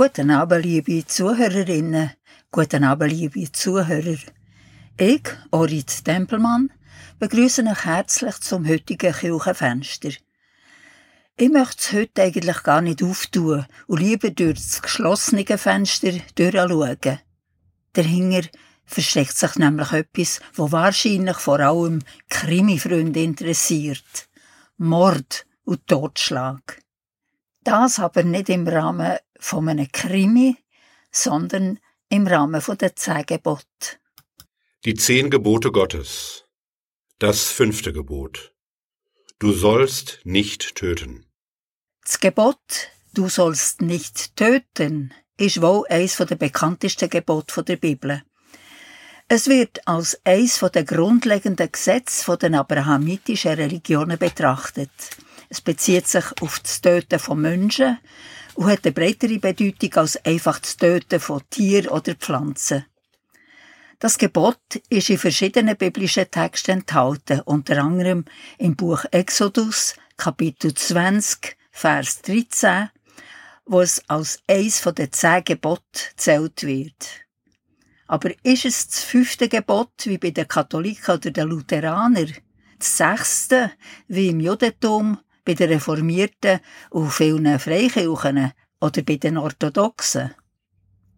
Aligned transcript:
Guten 0.00 0.30
Abend, 0.30 0.64
liebe 0.64 1.04
Zuhörerinnen, 1.04 2.12
guten 2.52 2.84
Abend, 2.84 3.10
liebe 3.10 3.50
Zuhörer. 3.50 4.16
Ich, 4.96 5.22
Orit 5.50 6.04
Tempelmann, 6.04 6.70
begrüße 7.18 7.64
euch 7.64 7.84
herzlich 7.84 8.38
zum 8.38 8.68
heutigen 8.68 9.12
Kirchenfenster. 9.12 10.10
Ich 11.36 11.50
möchte 11.50 11.80
es 11.80 11.92
heute 11.92 12.22
eigentlich 12.22 12.62
gar 12.62 12.80
nicht 12.80 13.02
auftun 13.02 13.66
und 13.88 13.98
lieber 13.98 14.30
durch 14.30 14.60
das 14.60 14.82
geschlossene 14.82 15.44
Fenster 15.44 16.12
durchschauen. 16.36 17.18
Dahinter 17.94 18.48
versteckt 18.84 19.36
sich 19.36 19.56
nämlich 19.56 19.90
etwas, 19.90 20.38
wo 20.54 20.70
wahrscheinlich 20.70 21.38
vor 21.38 21.58
allem 21.58 22.04
Krimi-Freunde 22.28 23.20
interessiert. 23.20 24.28
Mord 24.76 25.44
und 25.64 25.88
Totschlag. 25.88 26.82
Das 27.64 27.98
aber 27.98 28.22
nicht 28.22 28.48
im 28.48 28.68
Rahmen 28.68 29.18
von 29.38 29.68
einem 29.68 29.90
Krimi, 29.90 30.56
sondern 31.10 31.78
im 32.08 32.26
Rahmen 32.26 32.60
von 32.60 32.78
der 32.78 32.96
zehn 32.96 33.24
Gebote. 33.26 33.64
Die 34.84 34.94
zehn 34.94 35.30
Gebote 35.30 35.72
Gottes. 35.72 36.44
Das 37.18 37.50
fünfte 37.50 37.92
Gebot. 37.92 38.54
Du 39.38 39.52
sollst 39.52 40.20
nicht 40.24 40.74
töten. 40.76 41.26
Das 42.04 42.20
Gebot, 42.20 42.90
du 43.12 43.28
sollst 43.28 43.82
nicht 43.82 44.36
töten, 44.36 45.12
ist 45.36 45.60
wohl 45.62 45.84
eines 45.88 46.16
der 46.16 46.36
bekanntesten 46.36 47.10
Gebote 47.10 47.62
der 47.62 47.76
Bibel. 47.76 48.22
Es 49.28 49.46
wird 49.46 49.86
als 49.86 50.18
eines 50.24 50.58
der 50.58 50.84
grundlegenden 50.84 51.70
Gesetze 51.70 52.36
der 52.38 52.60
abrahamitischen 52.60 53.52
Religionen 53.52 54.18
betrachtet. 54.18 54.90
Es 55.50 55.60
bezieht 55.60 56.08
sich 56.08 56.24
auf 56.40 56.60
das 56.60 56.80
Töten 56.80 57.18
von 57.18 57.40
Menschen 57.40 57.98
und 58.58 58.66
hat 58.66 58.84
eine 58.84 58.92
breitere 58.92 59.38
Bedeutung 59.38 59.94
als 59.94 60.16
einfach 60.24 60.58
das 60.58 60.76
Töten 60.76 61.20
von 61.20 61.42
Tieren 61.48 61.86
oder 61.90 62.16
Pflanzen. 62.16 62.84
Das 64.00 64.18
Gebot 64.18 64.58
ist 64.88 65.10
in 65.10 65.18
verschiedenen 65.18 65.76
biblischen 65.76 66.28
Texten 66.28 66.72
enthalten, 66.72 67.40
unter 67.42 67.80
anderem 67.80 68.24
im 68.58 68.74
Buch 68.74 69.04
Exodus, 69.12 69.94
Kapitel 70.16 70.74
20, 70.74 71.56
Vers 71.70 72.20
13, 72.22 72.90
wo 73.64 73.80
es 73.80 74.02
als 74.08 74.40
eins 74.48 74.80
von 74.80 74.96
den 74.96 75.12
zehn 75.12 75.44
Geboten 75.44 76.00
zählt 76.16 76.64
wird. 76.64 77.26
Aber 78.08 78.32
ist 78.42 78.64
es 78.64 78.88
das 78.88 79.04
fünfte 79.04 79.48
Gebot 79.48 79.92
wie 80.02 80.18
bei 80.18 80.30
den 80.30 80.48
Katholiken 80.48 81.14
oder 81.14 81.30
den 81.30 81.48
Lutheranern, 81.48 82.34
das 82.76 82.96
sechste 82.96 83.70
wie 84.08 84.30
im 84.30 84.40
Judentum 84.40 85.20
bei 85.48 85.54
den 85.54 85.70
Reformierten 85.70 86.60
und 86.90 87.10
vielen 87.10 87.58
Freikirchen 87.58 88.52
oder 88.80 89.02
bei 89.02 89.16
den 89.16 89.38
Orthodoxen. 89.38 90.34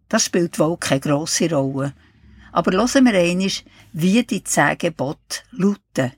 Das 0.07 0.23
spielt 0.23 0.57
wohl 0.57 0.77
keine 0.77 1.01
grosse 1.01 1.53
Rolle. 1.53 1.93
Aber 2.53 2.71
hören 2.71 3.05
wir 3.05 3.13
einmal, 3.13 3.51
wie 3.91 4.23
die 4.23 4.41
zehn 4.41 4.77
Gebote 4.77 5.41
lauten. 5.51 6.13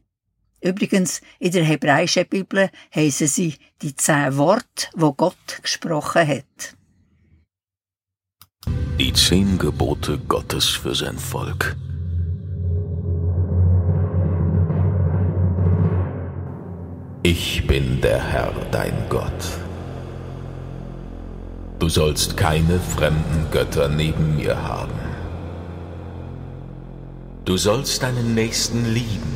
Übrigens, 0.62 1.22
in 1.40 1.54
der 1.54 1.64
hebräischen 1.64 2.28
Bibel 2.28 2.70
heissen 2.94 3.28
sie 3.28 3.56
die 3.82 3.96
zehn 3.96 4.38
Worte, 4.38 4.90
wo 4.94 5.14
Gott 5.14 5.60
gesprochen 5.64 6.28
hat. 6.28 6.78
Die 9.00 9.12
zehn 9.14 9.58
Gebote 9.58 10.20
Gottes 10.28 10.68
für 10.70 10.94
sein 10.94 11.18
Volk. 11.18 11.76
Ich 17.26 17.66
bin 17.66 18.02
der 18.02 18.22
Herr, 18.22 18.52
dein 18.70 19.06
Gott. 19.08 19.32
Du 21.80 21.88
sollst 21.88 22.36
keine 22.36 22.82
fremden 22.82 23.48
Götter 23.50 23.88
neben 23.88 24.36
mir 24.36 24.62
haben. 24.62 25.00
Du 27.46 27.56
sollst 27.56 28.04
deinen 28.04 28.36
Nächsten 28.36 28.94
lieben. 28.94 29.34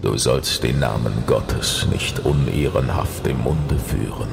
Du 0.00 0.16
sollst 0.16 0.62
den 0.62 0.78
Namen 0.78 1.24
Gottes 1.26 1.86
nicht 1.92 2.20
unehrenhaft 2.20 3.26
im 3.26 3.42
Munde 3.42 3.78
führen. 3.78 4.30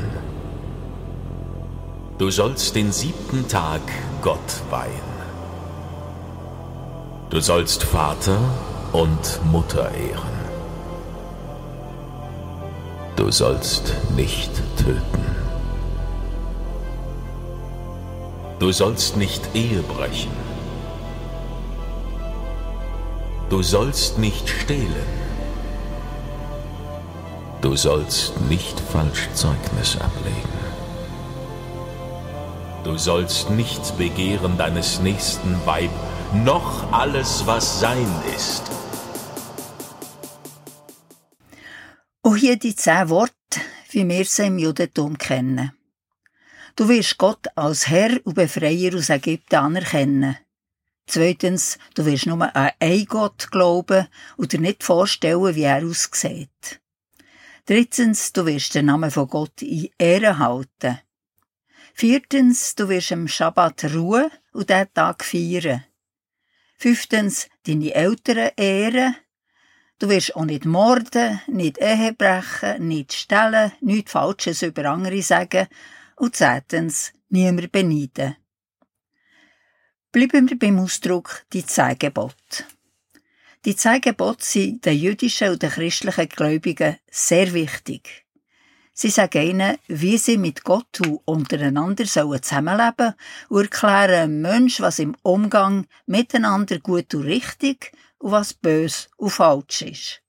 Du 2.18 2.32
sollst 2.32 2.74
den 2.78 2.94
siebten 2.94 3.50
Tag 3.50 3.82
Gott 4.22 4.62
weihen. 4.70 5.14
Du 7.30 7.42
sollst 7.42 7.84
Vater 7.84 8.40
und 8.94 9.42
Mutter 9.52 9.92
ehren. 9.92 10.35
Du 13.16 13.32
sollst 13.32 13.94
nicht 14.16 14.52
töten. 14.78 15.26
Du 18.60 18.72
sollst 18.72 19.16
nicht 19.16 19.42
Ehe 19.54 19.82
brechen. 19.82 20.32
Du 23.50 23.64
sollst 23.64 24.18
nicht 24.18 24.50
stehlen. 24.50 25.08
Du 27.62 27.76
sollst 27.78 28.40
nicht 28.42 28.80
falsch 28.80 29.30
Zeugnis 29.34 29.96
ablegen. 29.96 30.60
Du 32.84 32.98
sollst 32.98 33.50
nicht 33.50 33.98
begehren 33.98 34.58
deines 34.58 35.00
nächsten 35.00 35.60
Weib, 35.66 35.90
noch 36.34 36.92
alles, 36.92 37.48
was 37.48 37.80
sein 37.80 38.08
ist. 38.36 38.64
Und 42.36 42.42
hier 42.42 42.58
die 42.58 42.76
zehn 42.76 43.08
Worte, 43.08 43.62
wie 43.92 44.06
wir 44.10 44.26
sie 44.26 44.48
im 44.48 44.60
Judentum 44.60 45.18
kennen. 45.18 45.72
Du 46.76 46.90
wirst 46.90 47.18
Gott 47.18 47.48
als 47.56 47.88
Herr 47.88 48.20
und 48.26 48.34
Befreier 48.34 48.94
aus 48.94 49.10
Ägypten 49.10 49.56
anerkennen. 49.56 50.38
Zweitens, 51.08 51.78
du 51.94 52.06
wirst 52.06 52.26
nur 52.26 52.54
an 52.54 52.72
einen 52.78 53.06
Gott 53.06 53.50
glauben 53.52 54.10
und 54.36 54.52
dir 54.52 54.60
nicht 54.60 54.84
vorstellen, 54.84 55.56
wie 55.56 55.62
er 55.62 55.86
aussieht. 55.86 56.82
Drittens, 57.68 58.34
du 58.34 58.46
wirst 58.46 58.76
den 58.76 58.88
Namen 58.88 59.12
von 59.12 59.30
Gott 59.30 59.62
in 59.62 59.88
Ehre 59.98 60.38
halten. 60.38 61.00
Viertens, 61.94 62.76
du 62.76 62.90
wirst 62.90 63.14
am 63.14 63.30
Schabbat 63.30 63.94
ruhen 63.94 64.30
und 64.52 64.70
diesen 64.70 64.94
Tag 64.94 65.24
feiern. 65.24 65.86
Fünftens, 66.76 67.48
deine 67.66 67.96
Eltern 67.96 68.52
ehren 68.58 69.16
Du 69.98 70.10
wirst 70.10 70.36
auch 70.36 70.44
nicht 70.44 70.66
morden, 70.66 71.40
nicht 71.48 71.78
Ehe 71.78 72.14
brechen, 72.14 72.88
nicht 72.88 73.14
stellen, 73.14 73.72
nichts 73.80 74.12
Falsches 74.12 74.62
über 74.62 74.86
andere 74.86 75.22
sagen 75.22 75.68
und 76.18 76.36
zehntens 76.36 77.14
niemand 77.30 77.72
beneiden. 77.72 78.36
Bleiben 80.12 80.50
wir 80.50 80.60
beim 80.60 80.80
Ausdruck 80.80 81.46
die 81.54 81.66
zehn 81.66 81.98
Die 83.66 83.76
zehn 83.76 84.02
sind 84.40 84.86
den 84.86 84.98
jüdischen 84.98 85.50
und 85.50 85.64
den 85.64 85.70
christlichen 85.70 86.30
Gläubigen 86.30 86.98
sehr 87.10 87.54
wichtig. 87.54 88.25
Sie 88.98 89.10
sagen 89.10 89.42
ihnen, 89.42 89.78
wie 89.88 90.18
sie 90.18 90.38
mit 90.38 90.64
Gott 90.64 91.02
untereinander 91.26 92.06
sollen 92.06 92.42
zusammenleben 92.42 93.14
und 93.50 93.64
erklären 93.64 94.24
einem 94.24 94.42
Menschen, 94.42 94.86
was 94.86 95.00
im 95.00 95.18
Umgang 95.22 95.86
miteinander 96.06 96.80
gut 96.80 97.14
und 97.14 97.26
richtig 97.26 97.92
und 98.20 98.32
was 98.32 98.54
bös 98.54 99.10
und 99.18 99.32
falsch 99.32 99.82
ist. 99.82 100.22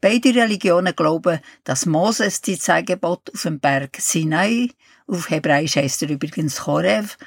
Beide 0.00 0.34
Religionen 0.34 0.96
glauben, 0.96 1.40
dass 1.64 1.84
Moses 1.84 2.40
die 2.40 2.58
zehn 2.58 2.86
Gebote 2.86 3.32
auf 3.34 3.42
dem 3.42 3.60
Berg 3.60 3.98
Sinai, 4.00 4.70
auf 5.06 5.28
Hebräisch 5.28 5.76
heißt 5.76 6.02
er 6.02 6.10
übrigens 6.10 6.56
Chorev, 6.64 7.18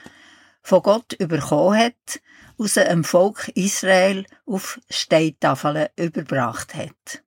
von 0.63 0.81
Gott 0.81 1.13
überkommen 1.13 1.77
hat, 1.77 2.21
aus 2.57 2.73
dem 2.73 3.03
Volk 3.03 3.49
Israel 3.53 4.25
auf 4.47 4.79
Steintafeln 4.89 5.89
überbracht 5.95 6.73
hat. 6.73 7.23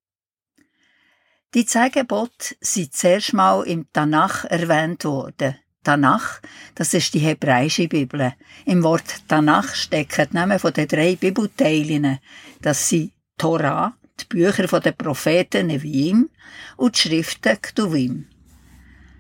Die 1.55 1.67
zehn 1.67 1.91
Gebote 1.91 2.57
sind 2.63 2.95
zuerst 2.95 3.35
mal 3.35 3.63
im 3.65 3.87
Tanach 3.93 4.47
erwähnt 4.47 5.05
worden. 5.05 5.57
Tanach, 5.85 6.41
das 6.75 6.95
ist 6.95 7.13
die 7.13 7.19
hebräische 7.19 7.89
Bibel. 7.89 8.33
Im 8.65 8.83
Wort 8.83 9.29
Tanach 9.29 9.75
stecken 9.75 10.29
die 10.31 10.35
Namen 10.35 10.59
den 10.59 10.89
drei 10.89 11.15
Bibelteilen. 11.15 12.21
Das 12.63 12.89
sind 12.89 13.13
Torah, 13.37 13.93
die 14.19 14.25
Bücher 14.25 14.81
der 14.81 14.93
Propheten 14.93 15.67
Neviim 15.67 16.31
und 16.79 16.97
die 16.97 17.01
Schriften 17.01 17.61
Ktuvim. 17.61 18.29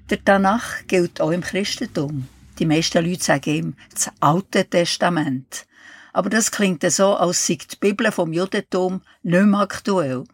Der 0.08 0.25
Tanach 0.25 0.87
gilt 0.87 1.20
auch 1.20 1.32
im 1.32 1.43
Christentum. 1.43 2.29
Die 2.58 2.64
meisten 2.64 3.05
Leute 3.05 3.25
sagen 3.25 3.55
ihm 3.55 3.76
das 3.93 4.11
Alte 4.20 4.64
Testament. 4.64 5.67
Aber 6.14 6.31
das 6.31 6.50
klingt 6.50 6.90
so, 6.90 7.14
als 7.14 7.46
sei 7.46 7.56
die 7.56 7.76
Bibel 7.79 8.11
vom 8.11 8.32
Judentum 8.32 9.02
nicht 9.23 9.44
mehr 9.44 9.61
aktuell. 9.61 10.25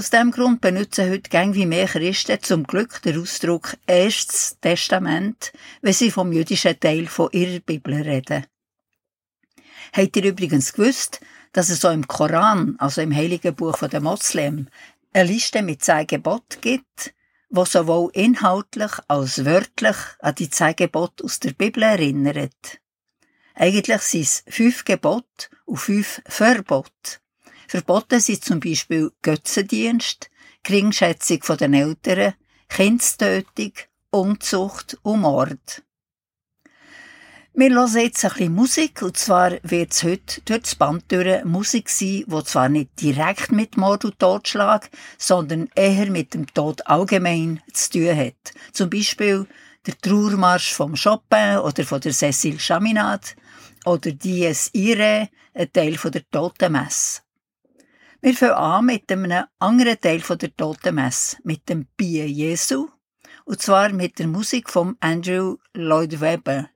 Aus 0.00 0.08
dem 0.08 0.30
Grund 0.30 0.62
benutzen 0.62 1.10
heute 1.10 1.28
gang 1.28 1.54
wie 1.54 1.66
mehr 1.66 1.86
Christen 1.86 2.42
zum 2.42 2.64
Glück 2.64 3.02
den 3.02 3.20
Ausdruck 3.20 3.76
Erstes 3.86 4.56
Testament, 4.58 5.52
wenn 5.82 5.92
sie 5.92 6.10
vom 6.10 6.32
jüdischen 6.32 6.80
Teil 6.80 7.06
von 7.06 7.28
ihrer 7.32 7.60
Bibel 7.60 7.92
reden. 7.92 8.46
Habt 9.92 10.16
ihr 10.16 10.24
übrigens 10.24 10.72
gewusst, 10.72 11.20
dass 11.52 11.68
es 11.68 11.84
auch 11.84 11.92
im 11.92 12.08
Koran, 12.08 12.76
also 12.78 13.02
im 13.02 13.14
heiligen 13.14 13.54
Buch 13.54 13.76
der 13.76 14.00
Moslem, 14.00 14.68
eine 15.12 15.30
Liste 15.30 15.60
mit 15.60 15.84
zehn 15.84 16.06
Geboten 16.06 16.62
gibt? 16.62 17.12
wo 17.50 17.66
sowohl 17.66 18.10
inhaltlich 18.14 18.92
als 19.06 19.44
wörtlich 19.44 19.96
an 20.20 20.34
die 20.34 20.48
zehn 20.48 20.76
Gebote 20.76 21.24
aus 21.24 21.40
der 21.40 21.52
Bibel 21.52 21.82
erinnert. 21.82 22.80
Eigentlich 23.54 24.00
sind 24.00 24.22
es 24.22 24.44
fünf 24.48 24.86
Gebote 24.86 25.48
und 25.66 25.76
fünf 25.76 26.22
Verbote. 26.24 27.20
Verboten 27.70 28.18
sind 28.18 28.44
zum 28.44 28.58
Beispiel 28.58 29.12
Götzendienst, 29.22 30.28
Geringschätzung 30.64 31.56
den 31.56 31.74
Eltern, 31.74 32.34
Kindstötung, 32.68 33.70
Unzucht 34.10 34.98
und 35.02 35.20
Mord. 35.20 35.84
Wir 37.54 37.70
hören 37.70 37.96
jetzt 38.00 38.24
ein 38.24 38.30
bisschen 38.32 38.54
Musik, 38.56 39.02
und 39.02 39.16
zwar 39.16 39.52
wird 39.62 39.92
es 39.92 40.02
heute 40.02 40.40
durch 40.46 40.62
das 40.62 40.74
Band 40.74 41.04
Musik 41.44 41.88
sein, 41.90 42.24
die 42.26 42.44
zwar 42.44 42.68
nicht 42.68 43.00
direkt 43.00 43.52
mit 43.52 43.76
Mord 43.76 44.04
und 44.04 44.18
Totschlag, 44.18 44.90
sondern 45.16 45.70
eher 45.76 46.10
mit 46.10 46.34
dem 46.34 46.52
Tod 46.52 46.84
allgemein 46.88 47.62
zu 47.72 47.90
tun 47.90 48.16
hat. 48.16 48.52
Zum 48.72 48.90
Beispiel 48.90 49.46
der 49.86 49.96
Trauermarsch 49.96 50.72
vom 50.72 50.96
Chopin 50.96 51.58
oder 51.58 51.84
von 51.84 52.00
der 52.00 52.14
Cécile 52.14 52.58
Chaminade 52.58 53.28
oder 53.84 54.10
Dies 54.10 54.70
Irae, 54.72 55.28
ein 55.54 55.72
Teil 55.72 55.96
von 55.96 56.10
der 56.10 56.28
Totenmesse. 56.28 57.20
Wir 58.22 58.34
fangen 58.34 58.52
an 58.52 58.84
mit 58.84 59.10
einem 59.10 59.44
anderen 59.58 59.98
Teil 59.98 60.20
der 60.20 60.54
Totenmesse, 60.54 61.38
mit 61.42 61.66
dem 61.70 61.86
Bier 61.96 62.28
Jesu, 62.28 62.88
und 63.46 63.62
zwar 63.62 63.88
mit 63.94 64.18
der 64.18 64.26
Musik 64.26 64.68
von 64.68 64.98
Andrew 65.00 65.56
Lloyd 65.72 66.20
Webber. 66.20 66.68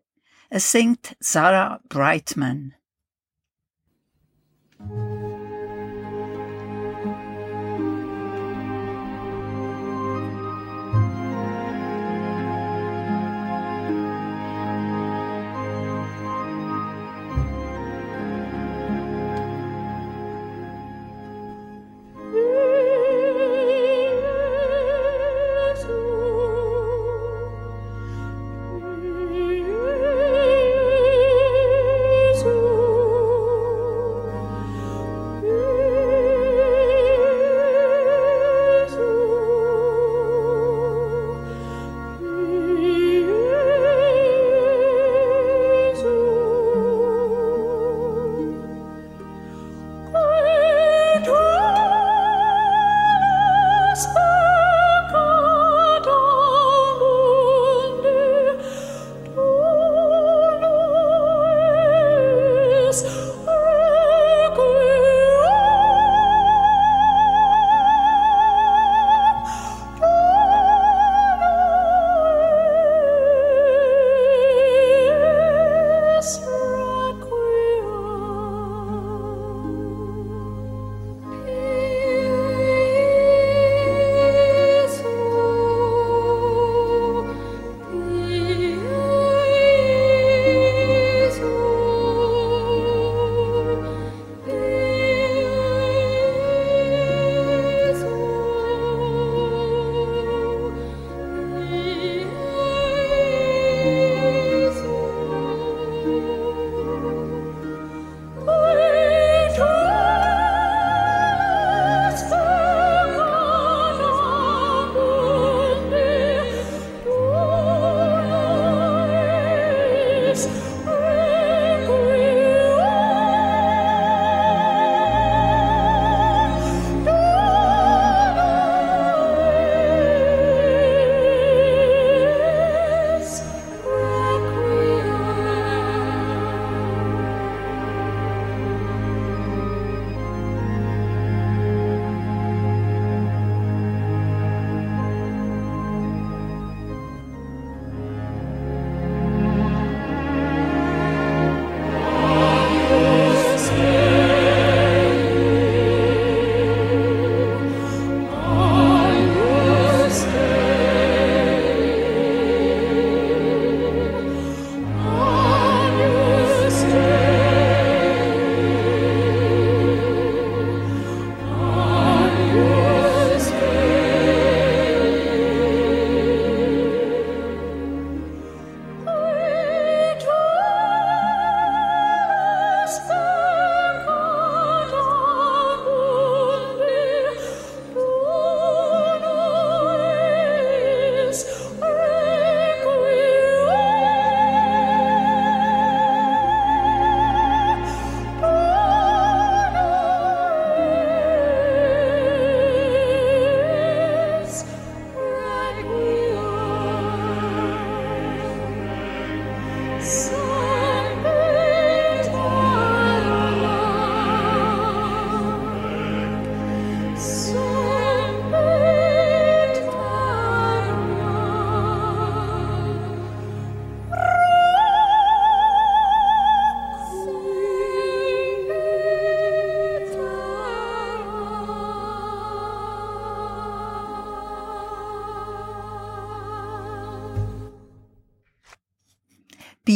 Es 0.49 0.73
singt 0.73 1.15
Sarah 1.21 1.81
Brightman. 1.91 2.75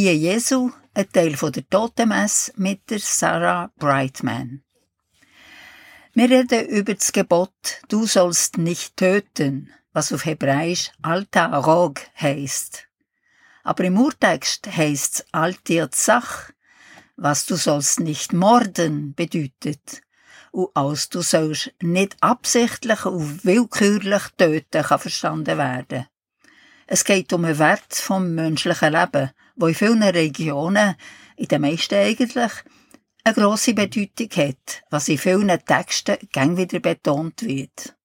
Bei 0.09 0.15
Jesu, 0.15 0.71
ein 0.95 1.11
Teil 1.11 1.33
der 1.33 1.69
Totenmesse 1.69 2.51
mit 2.55 2.89
der 2.89 2.97
Sarah 2.97 3.71
Brightman. 3.77 4.63
Wir 6.15 6.29
reden 6.31 6.65
über 6.65 6.95
das 6.95 7.11
Gebot, 7.11 7.53
du 7.89 8.07
sollst 8.07 8.57
nicht 8.57 8.97
töten. 8.97 9.71
was 9.93 10.11
auf 10.11 10.25
Hebräisch 10.25 10.89
Alta 11.03 11.55
Rog 11.59 12.01
heisst. 12.19 12.87
Aber 13.63 13.83
im 13.83 13.99
Urtext 13.99 14.75
heisst 14.75 15.27
Altir 15.31 15.91
Zach, 15.91 16.53
was 17.15 17.45
du 17.45 17.55
sollst 17.55 17.99
nicht 17.99 18.33
morden 18.33 19.13
bedeutet. 19.13 20.01
Und 20.49 20.71
als 20.73 21.09
du 21.09 21.21
sollst 21.21 21.71
nicht 21.83 22.17
absichtlich 22.19 23.05
und 23.05 23.45
willkürlich 23.45 24.23
töten 24.39 24.81
kann 24.81 24.99
verstanden 24.99 25.59
werden. 25.59 26.07
Es 26.87 27.03
geht 27.03 27.31
um 27.31 27.43
den 27.43 27.59
Wert 27.59 27.93
vom 27.93 28.33
menschlichen 28.33 28.93
Leben, 28.93 29.29
wo 29.59 29.67
in 29.67 29.75
vielen 29.75 30.03
Regionen, 30.03 30.95
in 31.35 31.47
den 31.47 31.61
meisten 31.61 31.95
eigentlich, 31.95 32.51
eine 33.23 33.35
grosse 33.35 33.73
Bedeutung 33.73 34.29
hat, 34.37 34.83
was 34.89 35.09
in 35.09 35.17
vielen 35.17 35.59
Texten 35.65 36.17
gern 36.31 36.57
wieder 36.57 36.79
betont 36.79 37.43
wird. 37.43 37.95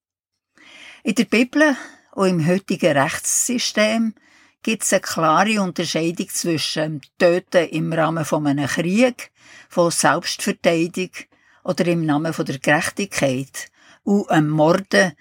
In 1.04 1.14
der 1.14 1.24
Bibel 1.24 1.76
und 2.12 2.28
im 2.28 2.46
heutigen 2.46 2.98
Rechtssystem 2.98 4.14
gibt 4.62 4.82
es 4.82 4.92
eine 4.92 5.00
klare 5.00 5.62
Unterscheidung 5.62 6.28
zwischen 6.28 7.02
Töten 7.18 7.68
im 7.68 7.92
Rahmen 7.92 8.24
von 8.24 8.46
einem 8.46 8.66
Krieg, 8.66 9.30
von 9.68 9.90
Selbstverteidigung 9.92 11.26
oder 11.62 11.86
im 11.86 12.04
Namen 12.04 12.32
von 12.32 12.46
der 12.46 12.58
Gerechtigkeit 12.58 13.70
und 14.02 14.28
einem 14.30 14.50
Morden 14.50 15.12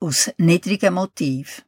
aus 0.00 0.30
niedrigen 0.38 0.94
Motiv. 0.94 1.64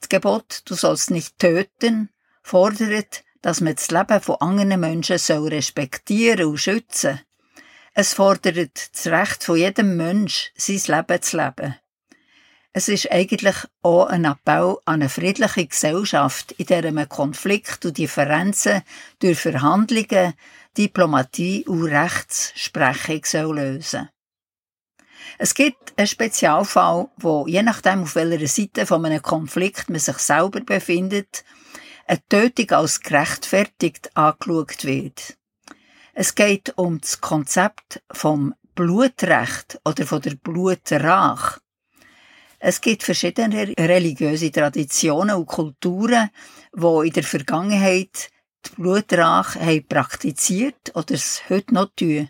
Das 0.00 0.08
Gebot, 0.08 0.62
du 0.64 0.74
sollst 0.74 1.10
nicht 1.10 1.38
töten, 1.38 2.10
fordert, 2.50 3.22
dass 3.42 3.60
man 3.60 3.76
das 3.76 3.92
Leben 3.92 4.20
von 4.20 4.40
anderen 4.40 4.80
Menschen 4.80 5.18
soll 5.18 5.48
respektieren 5.48 6.46
und 6.46 6.58
schützen. 6.58 7.20
Es 7.94 8.12
fordert 8.12 8.90
das 8.92 9.06
Recht 9.06 9.44
von 9.44 9.56
jedem 9.56 9.96
Mensch, 9.96 10.50
sein 10.56 10.80
Leben 10.86 11.22
zu 11.22 11.36
leben. 11.36 11.76
Es 12.72 12.88
ist 12.88 13.10
eigentlich 13.12 13.54
auch 13.82 14.06
ein 14.06 14.24
Appell 14.24 14.76
an 14.84 14.94
eine 14.94 15.08
friedliche 15.08 15.66
Gesellschaft, 15.66 16.52
in 16.52 16.66
der 16.66 16.90
man 16.90 17.08
Konflikt 17.08 17.84
und 17.84 17.98
Differenzen 17.98 18.82
durch 19.20 19.38
Verhandlungen, 19.38 20.34
Diplomatie 20.76 21.64
und 21.66 21.84
Rechtsprechung 21.84 23.24
soll 23.24 23.56
lösen 23.56 24.08
Es 25.38 25.54
gibt 25.54 25.96
einen 25.96 26.06
Spezialfall, 26.08 27.08
wo 27.16 27.46
je 27.46 27.62
nachdem, 27.62 28.02
auf 28.02 28.16
welcher 28.16 28.48
Seite 28.48 28.86
von 28.86 29.04
einem 29.04 29.22
Konflikt 29.22 29.88
man 29.88 30.00
sich 30.00 30.18
selber 30.18 30.60
befindet, 30.60 31.44
eine 32.10 32.28
Tötung 32.28 32.70
als 32.72 33.00
gerechtfertigt 33.00 34.10
angeschaut 34.16 34.84
wird. 34.84 35.38
Es 36.12 36.34
geht 36.34 36.76
um 36.76 37.00
das 37.00 37.20
Konzept 37.20 38.02
vom 38.10 38.52
Blutrecht 38.74 39.80
oder 39.84 40.04
von 40.04 40.20
der 40.20 40.34
Blutrach. 40.34 41.60
Es 42.58 42.80
gibt 42.80 43.04
verschiedene 43.04 43.74
religiöse 43.78 44.50
Traditionen 44.50 45.36
und 45.36 45.46
Kulturen, 45.46 46.30
wo 46.72 47.02
in 47.02 47.12
der 47.12 47.22
Vergangenheit 47.22 48.30
die 48.66 48.70
Blutrache 48.74 49.60
haben 49.60 49.86
praktiziert 49.86 50.90
oder 50.96 51.14
es 51.14 51.48
heute 51.48 51.74
noch 51.74 51.90
tun. 51.94 52.28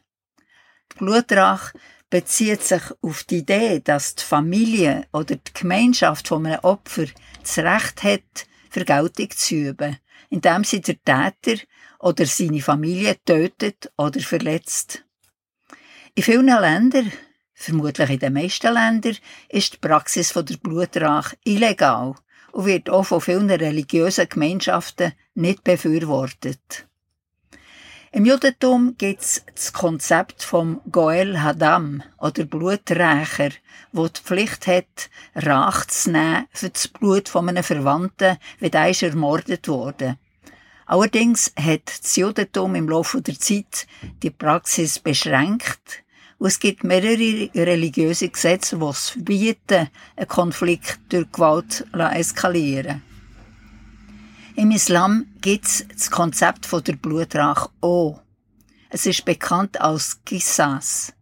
Die 0.92 0.98
Blutrache 0.98 1.78
bezieht 2.10 2.62
sich 2.62 2.82
auf 3.00 3.24
die 3.24 3.38
Idee, 3.38 3.80
dass 3.80 4.14
die 4.14 4.24
Familie 4.24 5.06
oder 5.12 5.36
die 5.36 5.52
Gemeinschaft 5.54 6.28
von 6.28 6.44
einem 6.44 6.60
Opfer 6.60 7.06
das 7.42 7.58
Recht 7.58 8.02
hat, 8.02 8.46
Vergeltung 8.70 9.30
zu 9.30 9.54
üben, 9.54 9.98
indem 10.30 10.64
sie 10.64 10.80
der 10.80 10.96
Täter 11.04 11.62
oder 11.98 12.26
seine 12.26 12.60
Familie 12.60 13.16
tötet 13.24 13.92
oder 13.96 14.20
verletzt. 14.20 15.04
In 16.14 16.22
vielen 16.22 16.46
Ländern 16.46 17.12
Vermutlich 17.62 18.08
in 18.08 18.18
den 18.18 18.32
meisten 18.32 18.72
Ländern 18.72 19.18
ist 19.50 19.74
die 19.74 19.78
Praxis 19.86 20.32
der 20.32 20.56
Blutrache 20.56 21.36
illegal 21.44 22.14
und 22.52 22.64
wird 22.64 22.88
auch 22.88 23.04
von 23.04 23.20
vielen 23.20 23.50
religiösen 23.50 24.30
Gemeinschaften 24.30 25.12
nicht 25.34 25.62
befürwortet. 25.62 26.86
Im 28.12 28.24
Judentum 28.24 28.96
gibt 28.98 29.22
es 29.22 29.44
das 29.54 29.72
Konzept 29.72 30.42
vom 30.42 30.80
Goel 30.90 31.40
Hadam 31.42 32.02
oder 32.18 32.44
Bluträcher, 32.44 33.50
wo 33.92 34.08
die 34.08 34.20
Pflicht 34.20 34.66
hat, 34.66 35.10
Rach 35.36 35.86
zu 35.86 36.10
nehmen 36.10 36.48
für 36.50 36.70
das 36.70 36.88
Blut 36.88 37.28
von 37.28 37.48
einem 37.48 37.62
Verwandten, 37.62 38.36
wenn 38.58 38.70
der 38.72 39.02
ermordet 39.02 39.68
wurde. 39.68 40.18
Allerdings 40.86 41.52
hat 41.56 42.02
das 42.02 42.16
Judentum 42.16 42.74
im 42.74 42.88
Laufe 42.88 43.22
der 43.22 43.38
Zeit 43.38 43.86
die 44.24 44.30
Praxis 44.30 44.98
beschränkt 44.98 46.02
und 46.38 46.48
es 46.48 46.58
gibt 46.58 46.82
mehrere 46.82 47.48
religiöse 47.54 48.28
Gesetze, 48.28 48.78
die 48.78 48.86
es 48.86 49.10
verbieten, 49.10 49.88
einen 50.16 50.26
Konflikt 50.26 50.98
durch 51.10 51.30
Gewalt 51.30 51.86
zu 51.92 51.98
eskalieren. 52.00 53.04
Im 54.56 54.72
Islam 54.72 55.26
gibt 55.40 55.66
es 55.66 55.86
das 55.88 56.10
Konzept 56.10 56.68
der 56.86 56.94
Blutrache 56.94 57.70
auch. 57.80 58.20
Es 58.88 59.06
ist 59.06 59.24
bekannt 59.24 59.80
als 59.80 60.20
Qisas. 60.24 61.12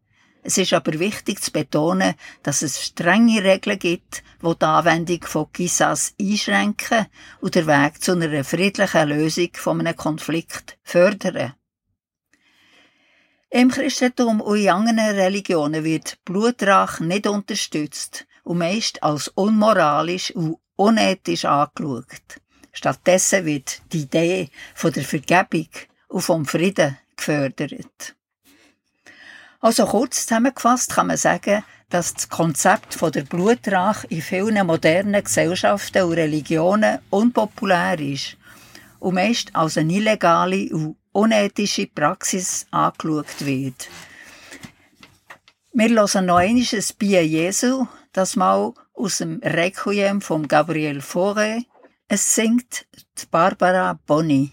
Es 0.42 0.56
ist 0.56 0.72
aber 0.72 0.98
wichtig 0.98 1.42
zu 1.42 1.52
betonen, 1.52 2.14
dass 2.42 2.62
es 2.62 2.82
strenge 2.82 3.44
Regeln 3.44 3.78
gibt, 3.78 4.22
die 4.42 4.58
die 4.58 4.64
Anwendung 4.64 5.22
von 5.24 5.52
Qisas 5.52 6.14
einschränken 6.18 7.06
und 7.40 7.54
den 7.54 7.66
Weg 7.66 8.02
zu 8.02 8.12
einer 8.12 8.44
friedlichen 8.44 9.08
Lösung 9.08 9.50
von 9.52 9.80
einem 9.80 9.96
Konflikt 9.96 10.78
fördern. 10.82 11.52
Im 13.50 13.70
Christentum 13.70 14.40
und 14.40 14.58
in 14.58 14.70
anderen 14.70 14.98
Religionen 14.98 15.84
wird 15.84 16.18
Blutrache 16.24 17.04
nicht 17.04 17.26
unterstützt 17.26 18.26
und 18.42 18.58
meist 18.58 19.02
als 19.02 19.28
unmoralisch 19.28 20.30
und 20.30 20.56
unethisch 20.76 21.44
angeschaut. 21.44 22.40
Stattdessen 22.72 23.44
wird 23.44 23.80
die 23.92 24.02
Idee 24.02 24.50
von 24.74 24.92
der 24.92 25.04
Vergebung 25.04 25.68
und 26.08 26.22
vom 26.22 26.46
Frieden 26.46 26.98
gefördert. 27.16 28.14
Also 29.60 29.86
kurz 29.86 30.26
zusammengefasst 30.26 30.92
kann 30.94 31.08
man 31.08 31.16
sagen, 31.16 31.64
dass 31.90 32.14
das 32.14 32.28
Konzept 32.28 32.94
von 32.94 33.10
der 33.10 33.22
Blutrache 33.22 34.06
in 34.08 34.22
vielen 34.22 34.66
modernen 34.66 35.24
Gesellschaften 35.24 36.02
und 36.02 36.12
Religionen 36.12 36.98
unpopulär 37.10 37.98
ist 37.98 38.36
und 39.00 39.14
meist 39.14 39.54
als 39.56 39.78
eine 39.78 39.94
illegale 39.94 40.68
und 40.70 40.96
unethische 41.12 41.86
Praxis 41.86 42.66
angeschaut 42.70 43.44
wird. 43.44 43.88
Wir 45.72 45.88
hören 45.88 46.26
noch 46.26 46.36
einmal 46.36 46.46
ein 46.46 46.84
Bier 46.98 47.26
Jesu, 47.26 47.86
das 48.12 48.36
mal 48.36 48.72
aus 48.94 49.18
dem 49.18 49.40
Requiem 49.42 50.20
von 50.20 50.46
Gabriel 50.46 50.98
Fauré. 50.98 51.64
Es 52.10 52.34
singt 52.34 52.86
Barbara 53.30 54.00
Bonni. 54.06 54.50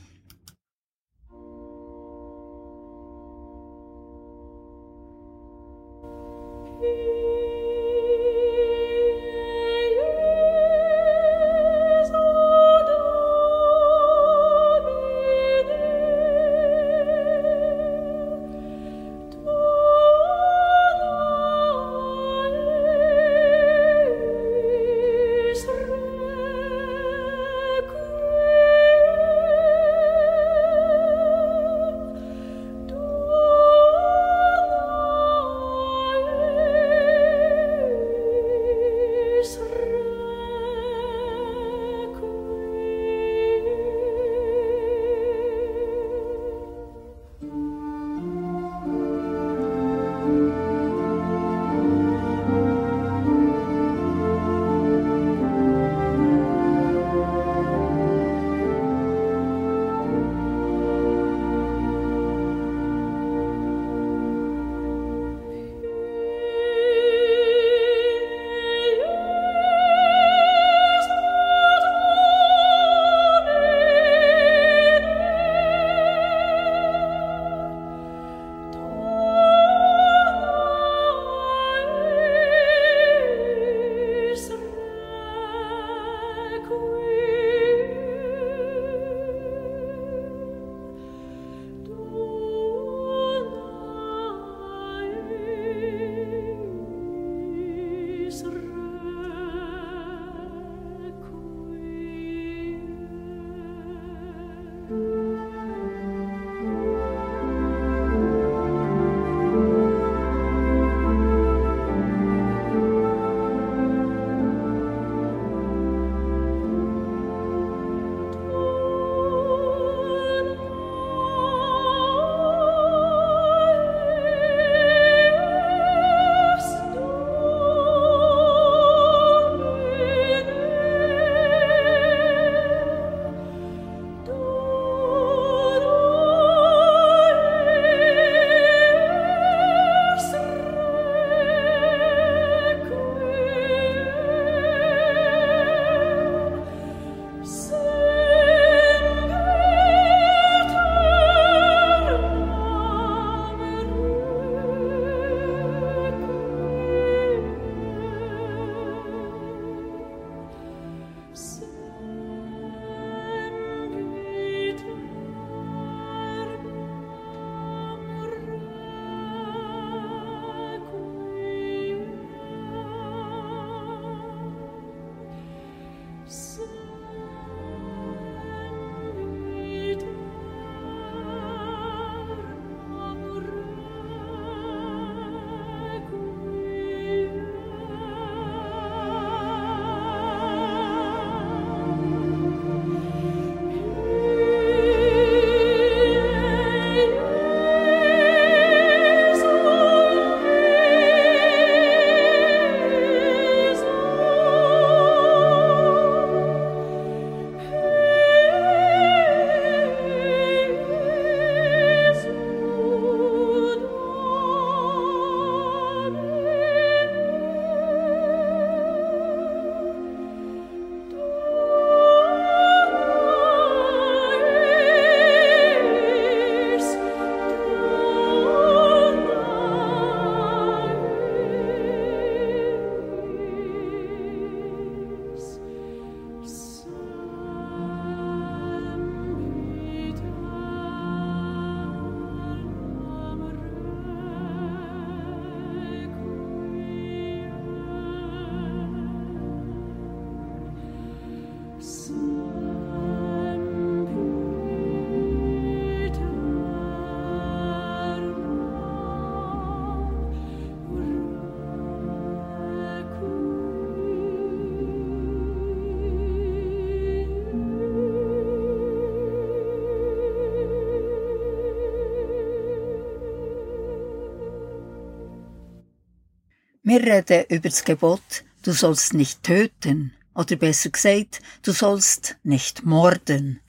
Wir 276.96 277.04
reden 277.04 277.44
über 277.50 277.68
das 277.68 277.84
Gebot, 277.84 278.46
du 278.64 278.72
sollst 278.72 279.14
nicht 279.14 279.44
töten, 279.44 280.14
oder 280.34 280.56
besser 280.56 280.92
gesagt, 280.92 281.42
du 281.62 281.74
sollst 281.74 282.38
nicht 282.44 282.86
morden. 282.86 283.60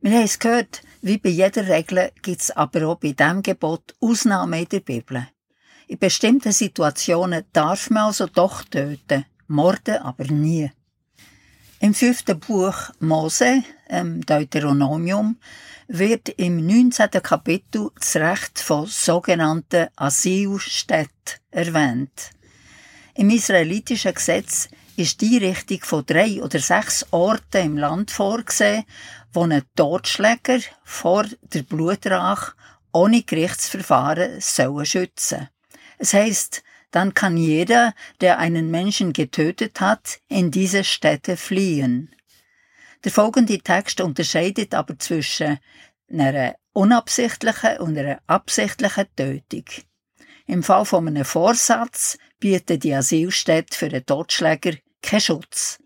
Wir 0.00 0.12
haben 0.12 0.24
es 0.24 0.38
gehört, 0.38 0.80
wie 1.02 1.18
bei 1.18 1.28
jeder 1.28 1.68
Regel 1.68 2.10
gibt 2.22 2.40
es 2.40 2.50
aber 2.50 2.88
auch 2.88 2.94
bei 2.94 3.12
diesem 3.12 3.42
Gebot 3.42 3.94
Ausnahmen 4.00 4.58
in 4.58 4.68
der 4.70 4.80
Bibel. 4.80 5.28
In 5.86 5.98
bestimmten 5.98 6.52
Situationen 6.52 7.44
darf 7.52 7.90
man 7.90 8.04
also 8.04 8.26
doch 8.26 8.64
töten, 8.64 9.26
morden 9.46 9.98
aber 9.98 10.24
nie. 10.24 10.72
Im 11.80 11.92
fünften 11.92 12.40
Buch 12.40 12.74
Mose, 13.00 13.64
ähm, 13.90 14.24
Deuteronomium, 14.24 15.36
wird 15.92 16.28
im 16.28 16.64
19. 16.64 17.10
Kapitel 17.20 17.90
das 17.98 18.14
Recht 18.14 18.60
von 18.60 18.86
sogenannten 18.86 19.88
Asylstädten 19.96 21.40
erwähnt. 21.50 22.30
Im 23.14 23.30
israelitischen 23.30 24.14
Gesetz 24.14 24.68
ist 24.94 25.20
die 25.20 25.38
Richtung 25.38 25.80
von 25.82 26.06
drei 26.06 26.40
oder 26.40 26.60
sechs 26.60 27.04
Orten 27.10 27.66
im 27.66 27.76
Land 27.76 28.12
vorgesehen, 28.12 28.84
wo 29.32 29.42
ein 29.42 29.64
Totschläger 29.74 30.60
vor 30.84 31.26
der 31.42 31.64
Blutrache 31.64 32.52
ohne 32.92 33.22
Gerichtsverfahren 33.22 34.40
sollen 34.40 34.86
schützen. 34.86 35.48
Es 35.98 36.14
heißt, 36.14 36.62
dann 36.92 37.14
kann 37.14 37.36
jeder, 37.36 37.94
der 38.20 38.38
einen 38.38 38.70
Menschen 38.70 39.12
getötet 39.12 39.80
hat, 39.80 40.20
in 40.28 40.52
diese 40.52 40.84
Städte 40.84 41.36
fliehen. 41.36 42.14
Der 43.04 43.12
folgende 43.12 43.58
Text 43.58 44.00
unterscheidet 44.00 44.74
aber 44.74 44.98
zwischen 44.98 45.58
einer 46.12 46.56
unabsichtlichen 46.72 47.78
und 47.78 47.96
einer 47.96 48.20
absichtlichen 48.26 49.06
Tötung. 49.16 49.64
Im 50.46 50.62
Fall 50.62 50.84
von 50.84 51.06
einem 51.06 51.24
Vorsatz 51.24 52.18
bietet 52.38 52.84
die 52.84 52.94
Asylstätte 52.94 53.76
für 53.76 53.88
den 53.88 54.04
Totschläger 54.04 54.72
keinen 55.02 55.20
Schutz. 55.20 55.78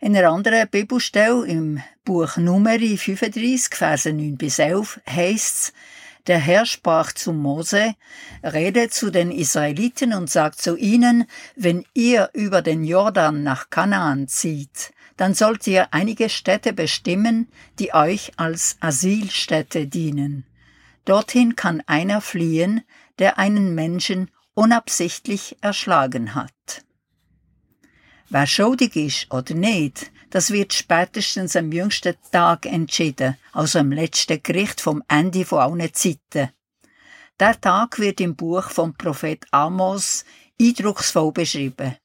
In 0.00 0.16
einer 0.16 0.30
anderen 0.30 0.68
Bibelstelle 0.68 1.44
im 1.44 1.82
Buch 2.04 2.36
Numeri 2.36 2.96
35, 2.96 3.74
Verse 3.74 4.12
9 4.12 4.36
bis 4.36 4.60
11 4.60 5.00
heißt's, 5.10 5.72
der 6.28 6.38
Herr 6.38 6.66
sprach 6.66 7.12
zu 7.12 7.32
Mose, 7.32 7.94
rede 8.44 8.90
zu 8.90 9.10
den 9.10 9.32
Israeliten 9.32 10.12
und 10.12 10.30
sagt 10.30 10.60
zu 10.60 10.76
ihnen, 10.76 11.24
wenn 11.56 11.84
ihr 11.94 12.30
über 12.34 12.62
den 12.62 12.84
Jordan 12.84 13.42
nach 13.42 13.70
Kanaan 13.70 14.28
zieht, 14.28 14.92
dann 15.18 15.34
sollt 15.34 15.66
ihr 15.66 15.92
einige 15.92 16.30
Städte 16.30 16.72
bestimmen, 16.72 17.48
die 17.78 17.92
euch 17.92 18.32
als 18.36 18.76
Asylstädte 18.80 19.86
dienen. 19.86 20.46
Dorthin 21.04 21.56
kann 21.56 21.82
einer 21.86 22.20
fliehen, 22.20 22.82
der 23.18 23.36
einen 23.36 23.74
Menschen 23.74 24.30
unabsichtlich 24.54 25.56
erschlagen 25.60 26.34
hat. 26.34 26.84
Wer 28.30 28.46
schuldig 28.46 28.94
ist 28.94 29.32
oder 29.32 29.54
nicht, 29.54 30.12
das 30.30 30.52
wird 30.52 30.72
spätestens 30.72 31.56
am 31.56 31.72
jüngsten 31.72 32.14
Tag 32.30 32.66
entschieden, 32.66 33.36
also 33.52 33.80
am 33.80 33.90
letzten 33.90 34.42
Gericht 34.42 34.80
vom 34.80 35.02
Ende 35.08 35.44
von 35.44 35.58
allen 35.58 35.94
Zeiten. 35.94 36.50
Der 37.40 37.60
Tag 37.60 37.98
wird 37.98 38.20
im 38.20 38.36
Buch 38.36 38.70
vom 38.70 38.94
Prophet 38.94 39.46
Amos 39.50 40.24
eindrucksvoll 40.60 41.32
beschrieben. 41.32 41.96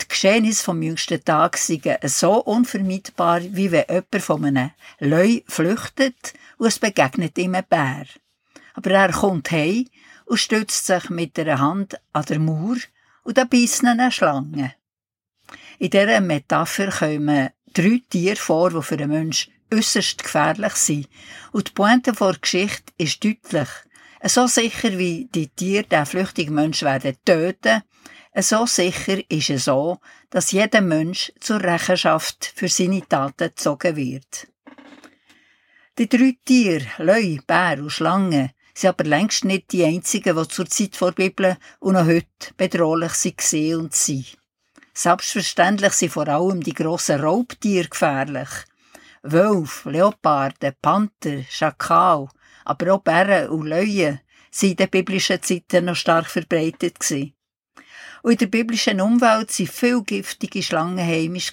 Die 0.00 0.08
Geschehnisse 0.08 0.64
vom 0.64 0.82
jüngsten 0.82 1.24
Tag 1.24 1.56
sind 1.56 1.84
so 2.04 2.42
unvermeidbar, 2.44 3.40
wie 3.42 3.70
wenn 3.72 3.84
jemand 3.88 4.22
von 4.22 4.44
einem 4.44 4.70
Leu 5.00 5.40
flüchtet 5.46 6.34
und 6.56 6.68
es 6.68 6.78
begegnet 6.78 7.36
ihm 7.38 7.54
ein 7.54 7.64
Bär. 7.68 8.06
Aber 8.74 8.90
er 8.90 9.12
kommt 9.12 9.50
heim 9.50 9.86
und 10.26 10.38
stützt 10.38 10.86
sich 10.86 11.10
mit 11.10 11.36
der 11.36 11.58
Hand 11.58 12.00
an 12.12 12.24
der 12.26 12.38
Mauer 12.38 12.76
und 13.24 13.38
da 13.38 13.44
beißt 13.44 13.84
eine 13.84 14.12
Schlange. 14.12 14.74
In 15.78 15.90
dieser 15.90 16.20
Metapher 16.20 16.90
kommen 16.90 17.50
drei 17.72 18.02
Tiere 18.08 18.36
vor, 18.36 18.70
die 18.70 18.82
für 18.82 18.98
einen 18.98 19.10
Menschen 19.10 19.52
äußerst 19.72 20.22
gefährlich 20.22 20.74
sind. 20.74 21.08
Und 21.52 21.68
die 21.68 21.72
Pointe 21.72 22.12
der 22.12 22.36
Geschichte 22.40 22.92
ist 22.96 23.22
deutlich. 23.22 23.68
So 24.24 24.46
sicher 24.46 24.98
wie 24.98 25.28
die 25.32 25.48
Tiere 25.48 25.84
den 25.84 26.06
flüchtigen 26.06 26.54
Menschen 26.54 26.86
werden 26.86 27.16
töten, 27.24 27.82
so 28.42 28.66
sicher 28.66 29.18
ist 29.28 29.50
es 29.50 29.64
so, 29.64 29.98
dass 30.30 30.52
jeder 30.52 30.80
Mensch 30.80 31.32
zur 31.40 31.60
Rechenschaft 31.60 32.52
für 32.54 32.68
seine 32.68 33.06
Taten 33.06 33.48
gezogen 33.48 33.96
wird. 33.96 34.48
Die 35.98 36.08
drei 36.08 36.36
Tiere, 36.44 36.86
Löwe, 36.98 37.42
Bär 37.46 37.78
und 37.78 37.90
Schlange, 37.90 38.52
sind 38.74 38.90
aber 38.90 39.04
längst 39.04 39.44
nicht 39.44 39.72
die 39.72 39.84
einzigen, 39.84 40.36
die 40.36 40.48
zur 40.48 40.66
Zeit 40.66 40.94
vor 40.94 41.10
der 41.12 41.24
Bibel 41.24 41.56
und 41.80 41.94
noch 41.94 42.06
heute 42.06 42.54
bedrohlich 42.56 43.14
sind 43.14 43.74
und 43.74 43.94
sind. 43.94 44.36
Selbstverständlich 44.94 45.92
sind 45.94 46.12
vor 46.12 46.28
allem 46.28 46.62
die 46.62 46.74
grossen 46.74 47.20
Raubtiere 47.20 47.88
gefährlich. 47.88 48.48
Wölf, 49.22 49.84
Leoparden, 49.84 50.74
Panther, 50.80 51.42
Schakal, 51.48 52.28
aber 52.64 52.94
auch 52.94 53.02
Bären 53.02 53.48
und 53.48 53.66
Löwen 53.66 54.20
sind 54.50 54.70
in 54.70 54.76
den 54.76 54.90
biblischen 54.90 55.42
Zeiten 55.42 55.86
noch 55.86 55.96
stark 55.96 56.26
verbreitet 56.26 57.00
gewesen. 57.00 57.34
Und 58.22 58.32
in 58.32 58.38
der 58.38 58.46
biblischen 58.46 59.00
Umwelt 59.00 59.58
waren 59.58 59.66
viele 59.66 60.02
giftige 60.02 60.62
Schlangen 60.62 61.06
heimisch. 61.06 61.52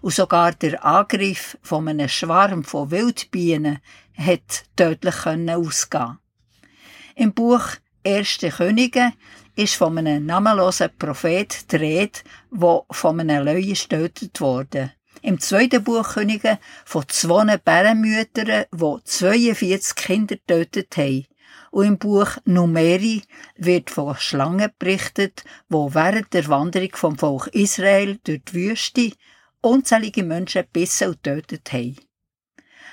Und 0.00 0.14
sogar 0.14 0.52
der 0.52 0.84
Angriff 0.84 1.58
von 1.62 1.88
einem 1.88 2.08
Schwarm 2.08 2.64
von 2.64 2.90
Wildbienen 2.90 3.78
hat 4.16 4.64
tödlich 4.76 5.26
ausgehen 5.26 6.18
Im 7.14 7.32
Buch 7.32 7.76
Erste 8.06 8.50
Könige 8.50 9.14
ist 9.56 9.74
von 9.74 9.98
einem 9.98 10.26
namenlosen 10.26 10.90
Prophet 10.96 11.72
die 11.72 11.76
Rede, 11.76 12.20
der 12.52 12.84
von 12.88 13.18
einem 13.18 13.44
Löwe 13.44 13.72
getötet 13.72 14.40
wurde. 14.40 14.92
Im 15.22 15.40
zweiten 15.40 15.82
Buch 15.82 16.14
Könige 16.14 16.60
von 16.84 17.02
zwei 17.08 17.56
Bärenmüttern, 17.56 18.66
die 18.72 18.96
42 19.02 19.96
Kinder 19.96 20.36
getötet 20.36 20.96
haben. 20.96 21.26
Und 21.76 21.84
im 21.84 21.98
Buch 21.98 22.38
Numeri 22.46 23.20
wird 23.56 23.90
von 23.90 24.16
Schlangen 24.16 24.70
berichtet, 24.78 25.44
wo 25.68 25.92
während 25.92 26.32
der 26.32 26.48
Wanderung 26.48 26.88
vom 26.94 27.18
Volk 27.18 27.48
Israel 27.48 28.18
durch 28.24 28.40
die 28.44 28.54
Wüste 28.54 29.12
unzählige 29.60 30.22
Menschen 30.22 30.64
bissen 30.72 31.08
und 31.08 31.22
tötet 31.22 31.70
haben. 31.74 31.98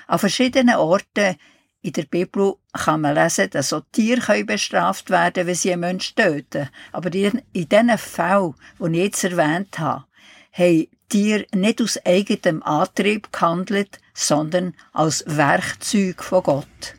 An 0.06 0.18
verschiedenen 0.18 0.74
Orten 0.74 1.36
in 1.80 1.92
der 1.94 2.02
Bibel 2.02 2.56
kann 2.74 3.00
man 3.00 3.14
lesen, 3.14 3.48
dass 3.48 3.72
auch 3.72 3.86
Tiere 3.90 4.44
bestraft 4.44 5.08
werden 5.08 5.32
können, 5.32 5.46
wenn 5.46 5.54
sie 5.54 5.72
einen 5.72 5.80
Menschen 5.80 6.16
töten. 6.16 6.68
Aber 6.92 7.10
in 7.14 7.40
diesen 7.54 7.96
Fällen, 7.96 8.54
die 8.78 8.98
ich 8.98 9.04
jetzt 9.04 9.24
erwähnt 9.24 9.78
habe, 9.78 10.04
haben 10.52 10.88
Tiere 11.08 11.46
nicht 11.54 11.80
aus 11.80 11.98
eigenem 12.04 12.62
Antrieb 12.62 13.32
gehandelt, 13.32 13.98
sondern 14.12 14.74
als 14.92 15.24
Werkzeug 15.26 16.22
von 16.22 16.42
Gott. 16.42 16.96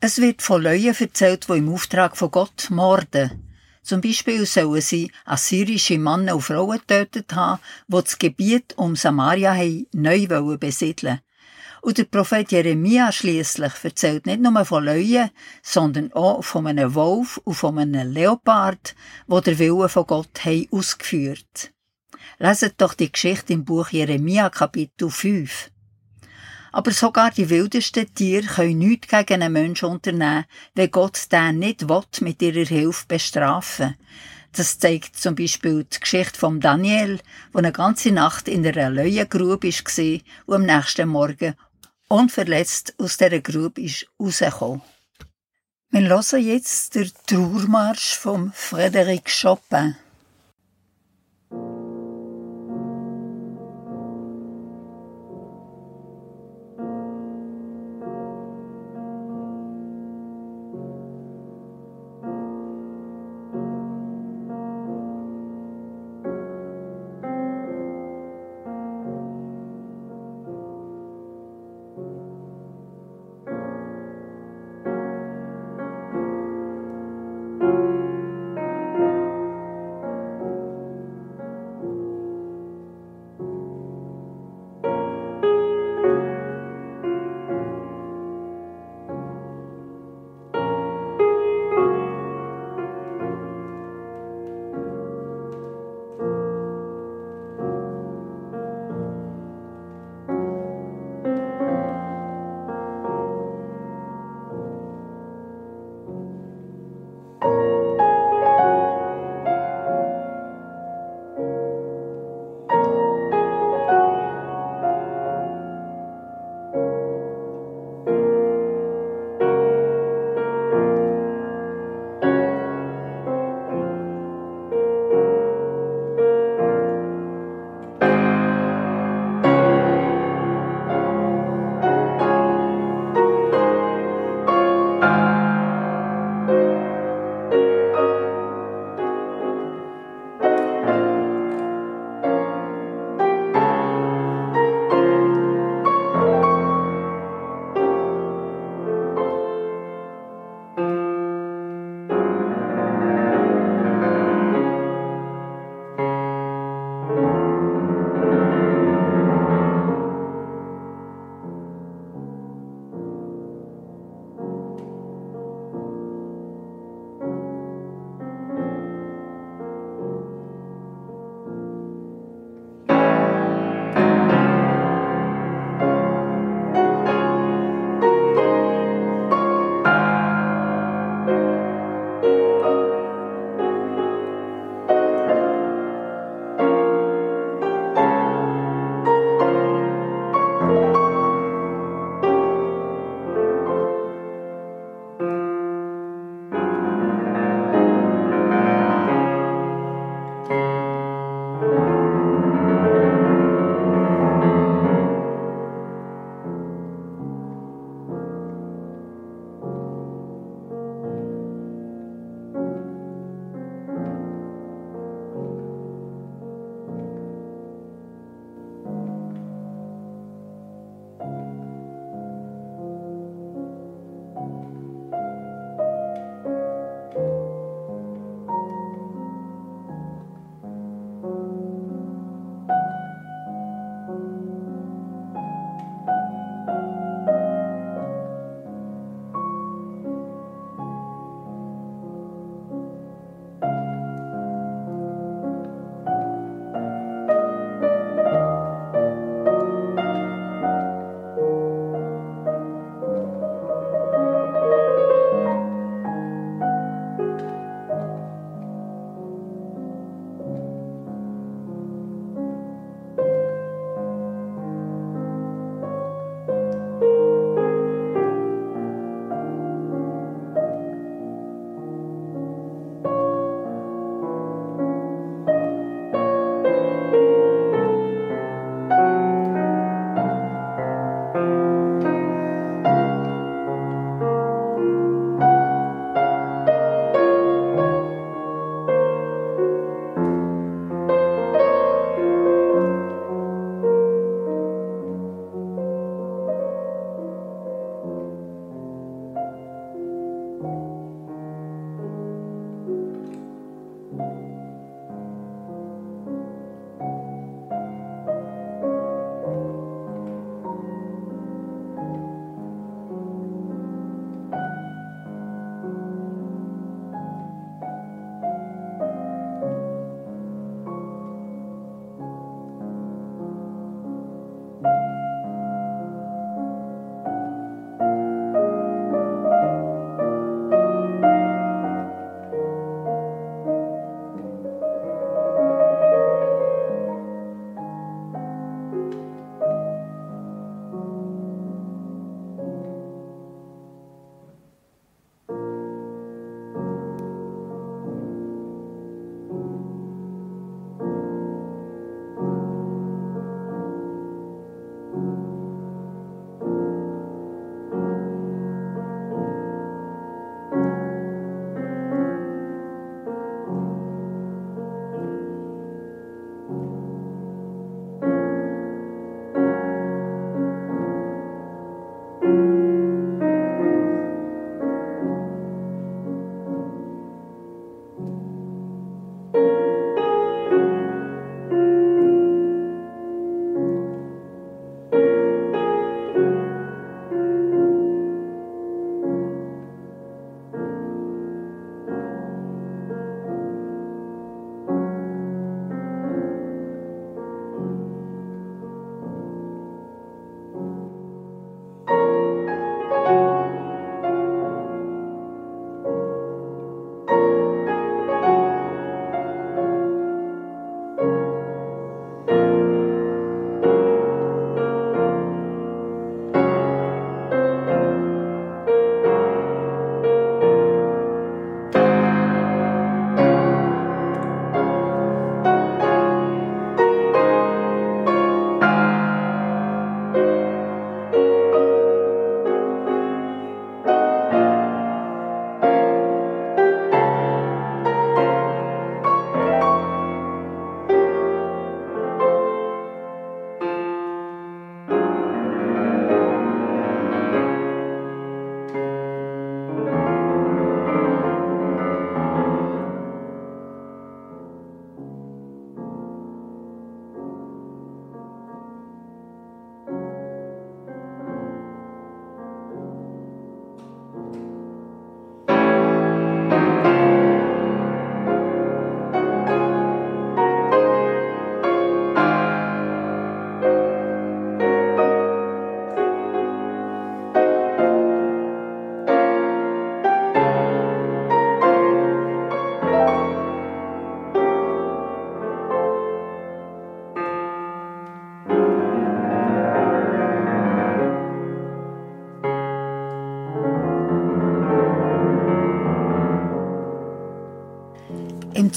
Es 0.00 0.20
wird 0.20 0.42
von 0.42 0.62
Leuten 0.62 0.94
erzählt, 0.98 1.46
die 1.48 1.58
im 1.58 1.72
Auftrag 1.72 2.16
von 2.16 2.30
Gott 2.30 2.68
morden. 2.70 3.46
Zum 3.82 4.00
Beispiel 4.00 4.46
sollen 4.46 4.80
sie 4.80 5.10
assyrische 5.24 5.98
Männer 5.98 6.34
und 6.36 6.42
Frauen 6.42 6.78
getötet 6.78 7.34
haben, 7.34 7.60
die 7.88 8.02
das 8.02 8.18
Gebiet 8.18 8.76
um 8.76 8.96
Samaria 8.96 9.54
neu 9.92 10.56
besiedeln 10.58 11.20
und 11.82 11.98
der 11.98 12.04
Prophet 12.04 12.50
Jeremia 12.52 13.10
schließlich 13.12 13.72
erzählt 13.82 14.26
nicht 14.26 14.40
nur 14.40 14.64
von 14.64 14.84
Löwen, 14.84 15.30
sondern 15.62 16.12
auch 16.12 16.42
von 16.42 16.66
einem 16.66 16.94
Wolf 16.94 17.38
und 17.44 17.54
von 17.54 17.78
einem 17.78 18.12
Leopard, 18.12 18.94
wo 19.26 19.40
der 19.40 19.58
Wille 19.58 19.88
von 19.88 20.06
Gott 20.06 20.44
haben 20.44 20.68
ausgeführt. 20.70 21.72
Leset 22.38 22.74
doch 22.78 22.94
die 22.94 23.10
Geschichte 23.10 23.52
im 23.52 23.64
Buch 23.64 23.88
Jeremia 23.88 24.50
Kapitel 24.50 25.10
5. 25.10 25.70
Aber 26.72 26.90
sogar 26.92 27.30
die 27.30 27.50
wildesten 27.50 28.14
Tiere 28.14 28.46
können 28.46 28.78
nichts 28.78 29.08
gegen 29.08 29.42
einen 29.42 29.52
Menschen 29.52 29.88
unternehmen, 29.88 30.44
wenn 30.74 30.90
Gott 30.90 31.30
den 31.32 31.58
nicht 31.58 31.88
will, 31.88 32.02
mit 32.20 32.42
ihrer 32.42 32.64
Hilfe 32.64 33.06
bestrafen. 33.08 33.96
Das 34.52 34.78
zeigt 34.78 35.16
zum 35.16 35.34
Beispiel 35.34 35.84
die 35.84 36.00
Geschichte 36.00 36.38
von 36.38 36.60
Daniel, 36.60 37.20
der 37.52 37.58
eine 37.58 37.72
ganze 37.72 38.10
Nacht 38.10 38.48
in 38.48 38.66
einer 38.66 38.90
Löwengrube 38.90 39.68
war 39.68 40.20
und 40.46 40.54
am 40.54 40.62
nächsten 40.66 41.08
Morgen 41.08 41.54
unverletzt 42.08 42.94
aus 42.98 43.16
dieser 43.16 43.40
Grube 43.40 43.80
ist 43.80 44.06
rausgekommen. 44.18 44.82
Wir 45.90 46.08
hören 46.08 46.44
jetzt 46.44 46.94
den 46.94 47.10
Trauermarsch 47.26 48.16
von 48.16 48.52
Frédéric 48.52 49.28
Chopin. 49.42 49.96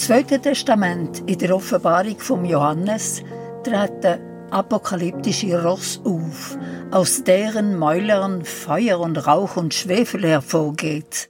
Zweiten 0.04 0.42
Testament, 0.42 1.24
in 1.28 1.40
der 1.40 1.56
Offenbarung 1.56 2.20
von 2.20 2.44
Johannes, 2.44 3.24
treten 3.64 4.50
apokalyptische 4.52 5.64
Ross 5.64 6.02
auf, 6.04 6.58
aus 6.92 7.24
deren 7.24 7.78
Mäulern 7.80 8.44
Feuer 8.44 9.00
und 9.00 9.16
Rauch 9.16 9.56
und 9.56 9.74
Schwefel 9.74 10.28
hervorgeht, 10.28 11.30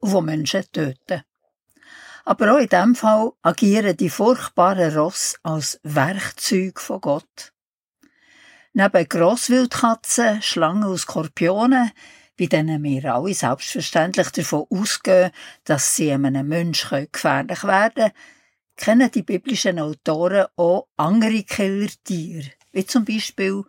wo 0.00 0.20
Menschen 0.20 0.70
töten. 0.70 1.22
Aber 2.26 2.52
auch 2.52 2.58
in 2.58 2.68
diesem 2.68 2.94
Fall 2.94 3.30
agieren 3.40 3.96
die 3.96 4.10
furchtbaren 4.10 4.94
Ross 4.94 5.36
als 5.42 5.80
Werkzeug 5.82 6.78
von 6.78 7.00
Gott. 7.00 7.54
Neben 8.74 9.08
Grosswildkatzen, 9.08 10.42
Schlangen 10.42 10.84
und 10.84 10.98
Skorpionen, 10.98 11.90
bei 12.40 12.46
denen 12.46 12.82
wir 12.82 13.14
alle 13.14 13.34
selbstverständlich 13.34 14.30
davon 14.30 14.64
ausgehen, 14.70 15.30
dass 15.64 15.94
sie 15.94 16.10
einem 16.10 16.48
Menschen 16.48 17.06
gefährlich 17.12 17.64
werden 17.64 17.92
können, 17.94 18.12
kennen 18.76 19.10
die 19.10 19.22
biblischen 19.22 19.78
Autoren 19.78 20.46
auch 20.56 20.86
andere 20.96 21.42
Killertiere, 21.42 22.46
wie 22.72 22.86
zum 22.86 23.04
Beispiel 23.04 23.64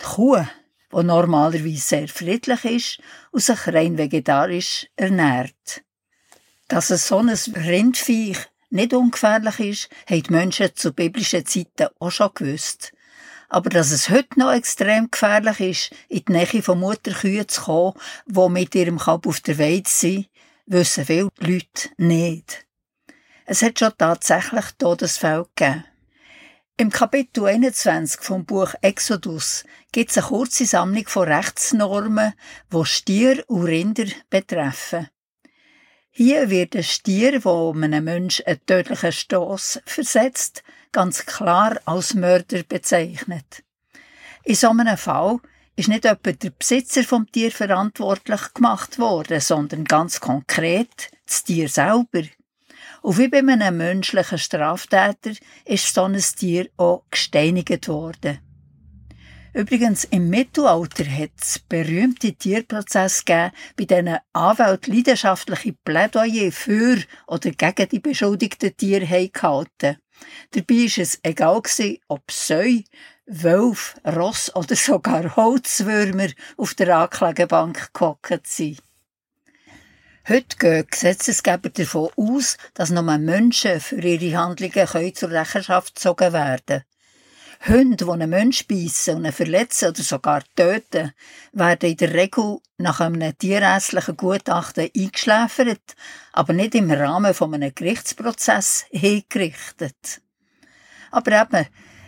die 0.00 0.04
Kuh, 0.06 0.42
die 0.90 1.02
normalerweise 1.02 1.76
sehr 1.76 2.08
friedlich 2.08 2.64
ist 2.64 2.98
und 3.30 3.42
sich 3.42 3.66
rein 3.66 3.98
vegetarisch 3.98 4.86
ernährt. 4.96 5.82
Dass 6.68 6.88
es 6.88 7.08
so 7.08 7.18
ein 7.18 7.28
Rindviech 7.28 8.38
nicht 8.70 8.94
ungefährlich 8.94 9.60
ist, 9.60 9.90
haben 10.08 10.22
die 10.22 10.32
Menschen 10.32 10.74
zu 10.74 10.94
biblischen 10.94 11.44
Zeiten 11.44 11.88
auch 11.98 12.10
schon 12.10 12.30
gewusst. 12.32 12.92
Aber 13.48 13.70
dass 13.70 13.90
es 13.90 14.10
heute 14.10 14.38
noch 14.38 14.52
extrem 14.52 15.10
gefährlich 15.10 15.60
ist, 15.60 15.90
in 16.08 16.24
die 16.28 16.32
Nähe 16.32 16.62
von 16.62 16.80
Mutterkühen 16.80 17.48
zu 17.48 17.62
kommen, 17.62 17.94
die 18.26 18.48
mit 18.48 18.74
ihrem 18.74 18.98
Kalb 18.98 19.26
auf 19.26 19.40
der 19.40 19.58
Weide 19.58 19.88
sind, 19.88 20.28
wissen 20.66 21.06
viele 21.06 21.30
Leute 21.38 21.88
nicht. 21.96 22.66
Es 23.46 23.62
hat 23.62 23.78
schon 23.78 23.92
tatsächlich 23.96 24.66
Todesfälle 24.76 25.46
gegeben. 25.54 25.84
Im 26.76 26.90
Kapitel 26.90 27.46
21 27.46 28.20
vom 28.20 28.44
Buch 28.44 28.74
Exodus 28.82 29.64
gibt 29.90 30.10
es 30.10 30.18
eine 30.18 30.26
kurze 30.26 30.66
Sammlung 30.66 31.08
von 31.08 31.26
Rechtsnormen, 31.26 32.34
die 32.72 32.84
Stier 32.84 33.42
und 33.48 33.64
Rinder 33.64 34.06
betreffen. 34.30 35.08
Hier 36.20 36.50
wird 36.50 36.74
ein 36.74 36.82
Stier, 36.82 37.44
wo 37.44 37.72
einem 37.72 38.02
Menschen 38.02 38.44
einen 38.44 38.66
tödlichen 38.66 39.12
Stoß 39.12 39.82
versetzt, 39.86 40.64
ganz 40.90 41.24
klar 41.26 41.80
als 41.84 42.14
Mörder 42.14 42.64
bezeichnet. 42.68 43.62
In 44.42 44.56
so 44.56 44.70
einem 44.70 44.96
Fall 44.96 45.38
ist 45.76 45.88
nicht 45.88 46.04
etwa 46.04 46.32
der 46.32 46.50
Besitzer 46.50 47.04
vom 47.04 47.30
Tier 47.30 47.52
verantwortlich 47.52 48.52
gemacht 48.52 48.98
worden, 48.98 49.40
sondern 49.40 49.84
ganz 49.84 50.18
konkret 50.18 51.12
das 51.24 51.44
Tier 51.44 51.68
selber. 51.68 52.24
Und 53.02 53.16
wie 53.18 53.28
bei 53.28 53.38
einem 53.38 53.76
menschlichen 53.76 54.38
Straftäter 54.38 55.34
ist 55.66 55.94
so 55.94 56.02
ein 56.02 56.20
Tier 56.36 56.68
auch 56.78 57.04
gesteinigt 57.12 57.86
worden. 57.86 58.40
Übrigens, 59.54 60.04
im 60.04 60.28
Mittelalter 60.28 61.04
hat 61.04 61.30
es 61.40 61.58
berühmte 61.58 62.34
Tierprozesse 62.34 63.24
gegeben, 63.24 63.52
bei 63.76 63.84
denen 63.84 64.18
Anwälte 64.32 64.90
leidenschaftliche 64.90 65.74
Plädoyer 65.84 66.52
für 66.52 66.98
oder 67.26 67.50
gegen 67.50 67.88
die 67.88 68.00
beschuldigten 68.00 68.76
Tiere 68.76 69.28
gehalten 69.28 69.96
Dabei 70.50 70.74
war 70.74 71.02
es 71.02 71.18
egal, 71.22 71.62
ob 72.08 72.30
Säu, 72.30 72.80
Wölf, 73.26 73.94
Ross 74.04 74.54
oder 74.54 74.74
sogar 74.74 75.36
Holzwürmer 75.36 76.28
auf 76.56 76.74
der 76.74 76.96
Anklagebank 76.96 77.92
gehockt 77.92 78.46
sind. 78.46 78.82
Heute 80.28 80.56
gehen 80.58 80.86
Gesetzesgeber 80.90 81.70
davon 81.70 82.10
aus, 82.16 82.58
dass 82.74 82.90
nur 82.90 83.02
Menschen 83.02 83.80
für 83.80 84.00
ihre 84.00 84.36
Handlungen 84.36 85.14
zur 85.14 85.30
Rechenschaft 85.30 85.94
gezogen 85.94 86.32
werden 86.32 86.64
können. 86.66 86.82
Hunde, 87.66 87.96
die 87.96 88.10
einen 88.10 88.30
Menschen 88.30 88.66
beißen 88.68 89.16
und 89.16 89.24
ihn 89.24 89.32
verletzen 89.32 89.88
oder 89.88 90.02
sogar 90.02 90.42
töten, 90.54 91.12
werden 91.52 91.90
in 91.90 91.96
der 91.96 92.14
Regel 92.14 92.58
nach 92.78 93.00
einem 93.00 93.36
tierärztlichen 93.36 94.16
Gutachten 94.16 94.90
eingeschläfert, 94.96 95.96
aber 96.32 96.52
nicht 96.52 96.74
im 96.74 96.90
Rahmen 96.90 97.34
von 97.34 97.54
einem 97.54 97.74
Gerichtsprozess 97.74 98.86
hingerichtet. 98.90 100.22
Aber 101.10 101.42
eben, 101.42 101.66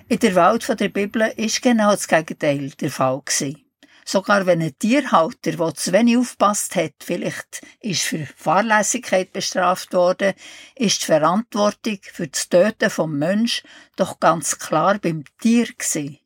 in 0.08 0.18
der 0.18 0.34
Welt 0.34 0.80
der 0.80 0.88
Bibel 0.88 1.32
ist 1.36 1.62
genau 1.62 1.90
das 1.90 2.06
Gegenteil 2.06 2.70
der 2.70 2.90
Fall 2.90 3.20
gewesen. 3.24 3.69
Sogar 4.12 4.44
wenn 4.44 4.60
ein 4.60 4.76
Tierhalter, 4.76 5.52
der 5.52 5.74
zu 5.76 5.92
wenig 5.92 6.16
aufpasst 6.16 6.74
hat, 6.74 6.94
vielleicht 6.98 7.62
ist 7.78 8.02
für 8.02 8.26
Fahrlässigkeit 8.26 9.32
bestraft 9.32 9.92
worden, 9.92 10.34
ist 10.74 11.02
die 11.02 11.06
Verantwortung 11.06 12.00
für 12.02 12.26
das 12.26 12.48
Töten 12.48 12.90
vom 12.90 13.16
Mensch 13.16 13.62
doch 13.94 14.18
ganz 14.18 14.58
klar 14.58 14.98
beim 14.98 15.22
Tier 15.40 15.66
gewesen. 15.66 16.18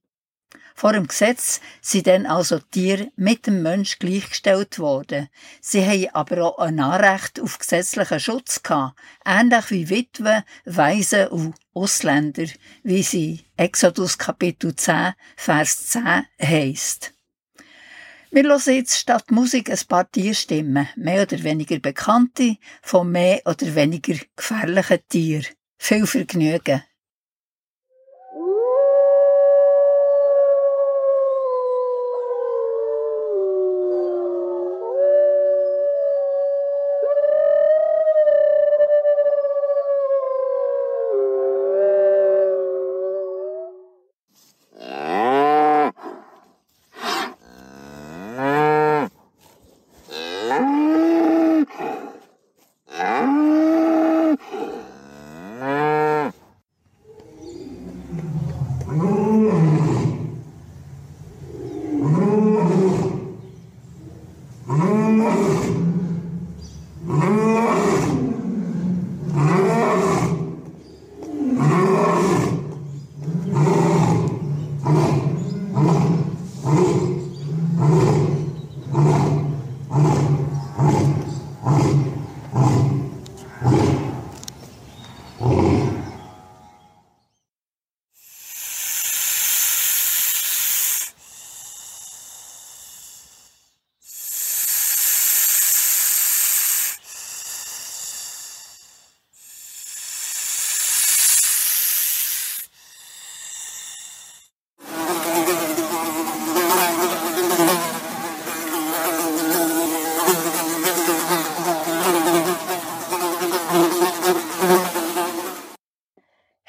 Vor 0.74 0.94
dem 0.94 1.08
Gesetz 1.08 1.60
sind 1.82 2.06
dann 2.06 2.24
also 2.24 2.58
Tiere 2.58 3.12
mit 3.16 3.46
dem 3.46 3.62
Mensch 3.62 3.98
gleichgestellt 3.98 4.78
worden. 4.78 5.28
Sie 5.60 5.84
haben 5.84 6.08
aber 6.14 6.42
auch 6.42 6.58
ein 6.60 6.80
Anrecht 6.80 7.38
auf 7.38 7.58
gesetzlichen 7.58 8.18
Schutz 8.18 8.62
gehabt, 8.62 8.98
ähnlich 9.26 9.70
wie 9.70 9.90
Witwen, 9.90 10.42
Waisen 10.64 11.28
und 11.28 11.54
Ausländer, 11.74 12.46
wie 12.82 13.02
sie 13.02 13.44
Exodus 13.58 14.16
Kapitel 14.16 14.74
10, 14.74 15.12
Vers 15.36 15.88
10 15.88 16.24
heisst. 16.40 17.13
Wir 18.34 18.42
hören 18.42 18.74
jetzt 18.74 18.98
statt 18.98 19.30
Musik 19.30 19.70
ein 19.70 19.78
paar 19.88 20.10
Tierstimmen, 20.10 20.88
mehr 20.96 21.22
oder 21.22 21.40
weniger 21.44 21.78
bekannte, 21.78 22.56
von 22.82 23.12
mehr 23.12 23.40
oder 23.44 23.76
weniger 23.76 24.16
gefährlichen 24.34 24.98
Tieren. 25.08 25.46
Viel 25.78 26.04
Vergnügen! 26.04 26.82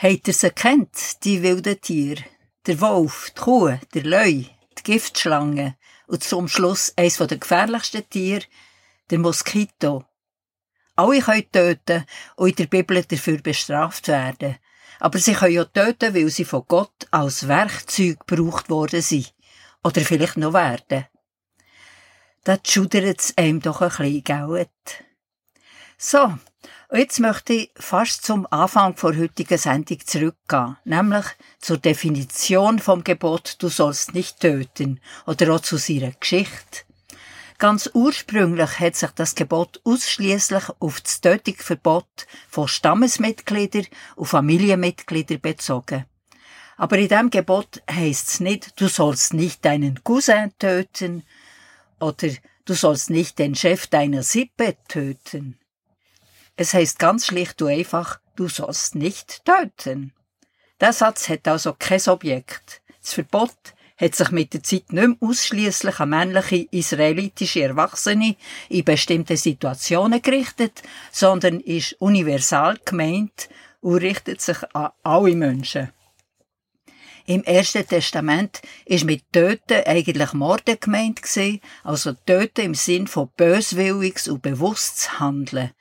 Habt 0.05 0.27
ihr 0.27 0.35
sie 0.35 0.51
kennt, 0.51 1.23
die 1.23 1.41
wilden 1.41 1.81
Tiere? 1.81 2.23
Der 2.67 2.79
Wolf, 2.79 3.31
die 3.35 3.41
Kuh, 3.41 3.75
der 3.95 4.03
Löwe, 4.03 4.51
die 4.77 4.83
Giftschlange 4.83 5.77
und 6.05 6.23
zum 6.23 6.47
Schluss 6.47 6.93
eines 6.95 7.17
der 7.17 7.39
gefährlichsten 7.39 8.07
Tiere, 8.07 8.43
der 9.09 9.17
Moskito. 9.17 10.05
Alle 10.95 11.21
können 11.21 11.51
töten 11.51 12.05
und 12.35 12.49
in 12.49 12.55
der 12.55 12.67
Bibel 12.67 13.03
dafür 13.03 13.41
bestraft 13.41 14.07
werden. 14.07 14.57
Aber 14.99 15.17
sie 15.17 15.33
können 15.33 15.57
auch 15.57 15.71
töten, 15.73 16.13
weil 16.13 16.29
sie 16.29 16.45
von 16.45 16.65
Gott 16.67 17.07
als 17.09 17.47
Werkzeug 17.47 18.27
gebraucht 18.27 18.69
worden 18.69 19.01
sind. 19.01 19.33
Oder 19.83 20.01
vielleicht 20.01 20.37
noch 20.37 20.53
werden. 20.53 21.07
Da 22.43 22.59
schudert 22.63 23.21
es 23.21 23.35
einem 23.39 23.59
doch 23.59 23.81
ein 23.81 23.89
bisschen, 23.89 24.23
gell? 24.23 24.69
So, 25.97 26.37
jetzt 26.93 27.19
möchte 27.19 27.53
ich 27.53 27.71
fast 27.75 28.25
zum 28.25 28.47
Anfang 28.51 28.95
der 28.95 29.17
heutigen 29.17 29.57
Sendung 29.57 29.99
zurückgehen, 30.05 30.77
nämlich 30.85 31.25
zur 31.59 31.77
Definition 31.77 32.79
vom 32.79 33.03
Gebot 33.03 33.57
Du 33.59 33.69
sollst 33.69 34.13
nicht 34.13 34.39
töten 34.39 34.99
oder 35.25 35.53
auch 35.53 35.61
zu 35.61 35.77
seiner 35.77 36.11
Geschichte. 36.11 36.85
Ganz 37.57 37.89
ursprünglich 37.93 38.79
hat 38.79 38.95
sich 38.95 39.11
das 39.11 39.33
Gebot 39.33 39.79
ausschließlich 39.85 40.63
auf 40.79 40.99
das 40.99 41.21
Tötungsverbot 41.21 42.27
von 42.49 42.67
Stammesmitgliedern 42.67 43.87
und 44.15 44.25
Familienmitgliedern 44.25 45.39
bezogen. 45.39 46.05
Aber 46.77 46.97
in 46.97 47.07
dem 47.07 47.29
Gebot 47.29 47.81
heißt 47.89 48.27
es 48.27 48.39
nicht, 48.41 48.79
du 48.79 48.89
sollst 48.89 49.33
nicht 49.33 49.63
deinen 49.63 50.03
Cousin 50.03 50.51
töten 50.59 51.23
oder 51.99 52.27
du 52.65 52.73
sollst 52.73 53.09
nicht 53.09 53.39
den 53.39 53.55
Chef 53.55 53.87
deiner 53.87 54.23
Sippe 54.23 54.75
töten. 54.89 55.57
Es 56.57 56.73
heißt 56.73 56.99
ganz 56.99 57.27
schlicht 57.27 57.61
und 57.61 57.69
einfach, 57.69 58.19
du 58.35 58.47
sollst 58.47 58.95
nicht 58.95 59.43
töten. 59.45 60.13
Der 60.79 60.93
Satz 60.93 61.29
hat 61.29 61.47
also 61.47 61.75
kein 61.77 62.01
Objekt. 62.07 62.81
Das 63.01 63.13
Verbot 63.13 63.55
hat 63.97 64.15
sich 64.15 64.31
mit 64.31 64.53
der 64.53 64.63
Zeit 64.63 64.91
nicht 64.91 65.07
mehr 65.07 65.17
ausschliesslich 65.21 65.99
an 65.99 66.09
männliche 66.09 66.67
israelitische 66.71 67.63
Erwachsene 67.63 68.35
in 68.69 68.83
bestimmten 68.83 69.37
Situationen 69.37 70.21
gerichtet, 70.21 70.83
sondern 71.11 71.59
ist 71.59 71.93
universal 71.99 72.77
gemeint 72.83 73.49
und 73.81 73.97
richtet 73.97 74.41
sich 74.41 74.57
an 74.73 74.91
alle 75.03 75.35
Menschen. 75.35 75.91
Im 77.27 77.43
Ersten 77.43 77.87
Testament 77.87 78.61
ist 78.85 79.05
mit 79.05 79.31
Töten 79.31 79.83
eigentlich 79.85 80.33
Morden 80.33 80.77
gemeint 80.79 81.23
gewesen, 81.23 81.59
also 81.83 82.13
Töten 82.13 82.61
im 82.61 82.75
Sinn 82.75 83.07
von 83.07 83.29
böswilliges 83.35 84.27
und 84.27 84.43
bewusstes 84.43 85.19
Handeln. 85.19 85.71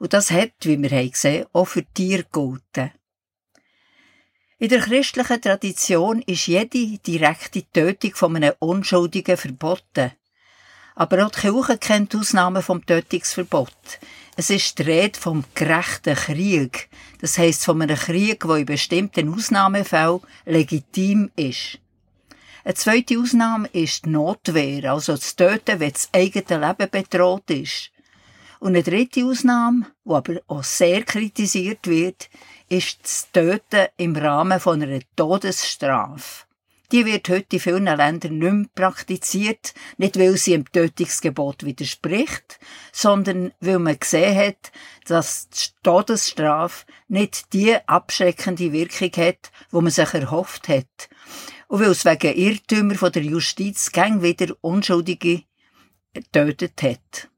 Und 0.00 0.14
das 0.14 0.30
hat, 0.30 0.52
wie 0.62 0.80
wir 0.82 0.90
haben 0.90 1.10
gesehen, 1.10 1.46
auch 1.52 1.66
für 1.66 1.84
Tiere 1.84 2.24
gelten. 2.24 2.90
In 4.58 4.70
der 4.70 4.80
christlichen 4.80 5.42
Tradition 5.42 6.22
ist 6.22 6.46
jede 6.46 6.98
direkte 6.98 7.70
Tötung 7.70 8.14
von 8.14 8.34
einem 8.34 8.54
Unschuldigen 8.60 9.36
verboten. 9.36 10.12
Aber 10.94 11.26
auch 11.26 11.30
die 11.30 11.40
Kirche 11.40 11.76
kennt 11.76 12.16
Ausnahmen 12.16 12.62
vom 12.62 12.84
Tötungsverbot. 12.84 14.00
Es 14.36 14.48
ist 14.48 14.78
die 14.78 14.84
Rede 14.84 15.20
vom 15.20 15.44
gerechten 15.54 16.14
Krieg. 16.14 16.88
Das 17.20 17.36
heisst 17.36 17.66
von 17.66 17.82
einem 17.82 17.96
Krieg, 17.96 18.40
der 18.40 18.56
in 18.56 18.66
bestimmten 18.66 19.34
Ausnahmefällen 19.34 20.20
legitim 20.46 21.30
ist. 21.36 21.78
Eine 22.64 22.74
zweite 22.74 23.18
Ausnahme 23.18 23.68
ist 23.68 24.06
die 24.06 24.10
Notwehr, 24.10 24.92
also 24.92 25.12
das 25.14 25.36
Töten, 25.36 25.78
wenn 25.78 25.92
das 25.92 26.08
eigene 26.14 26.66
Leben 26.66 26.90
bedroht 26.90 27.50
ist. 27.50 27.90
Und 28.60 28.74
eine 28.74 28.82
dritte 28.82 29.24
Ausnahme, 29.24 29.86
die 30.04 30.12
aber 30.12 30.40
auch 30.46 30.62
sehr 30.62 31.02
kritisiert 31.02 31.86
wird, 31.86 32.28
ist 32.68 33.00
das 33.02 33.32
Töten 33.32 33.88
im 33.96 34.14
Rahmen 34.14 34.60
von 34.60 34.82
einer 34.82 35.00
Todesstrafe. 35.16 36.44
Die 36.92 37.06
wird 37.06 37.28
heute 37.30 37.56
in 37.56 37.60
vielen 37.60 37.84
Ländern 37.84 38.38
nicht 38.38 38.52
mehr 38.52 38.66
praktiziert, 38.74 39.72
nicht 39.96 40.18
weil 40.18 40.36
sie 40.36 40.52
dem 40.52 40.70
Tötungsgebot 40.70 41.64
widerspricht, 41.64 42.58
sondern 42.92 43.52
weil 43.60 43.78
man 43.78 43.98
gesehen 43.98 44.36
hat, 44.36 44.72
dass 45.06 45.48
die 45.48 45.68
Todesstrafe 45.82 46.84
nicht 47.08 47.54
die 47.54 47.76
abschreckende 47.86 48.72
Wirkung 48.72 49.12
hat, 49.24 49.50
wo 49.70 49.80
man 49.80 49.92
sich 49.92 50.12
erhofft 50.12 50.68
hat. 50.68 51.08
Und 51.68 51.80
weil 51.80 51.90
es 51.90 52.04
wegen 52.04 52.36
Irrtümer 52.36 52.96
von 52.96 53.12
der 53.12 53.22
Justiz 53.22 53.90
gang 53.90 54.20
wieder 54.20 54.54
Unschuldige 54.60 55.44
getötet 56.12 56.82
hat. 56.82 57.29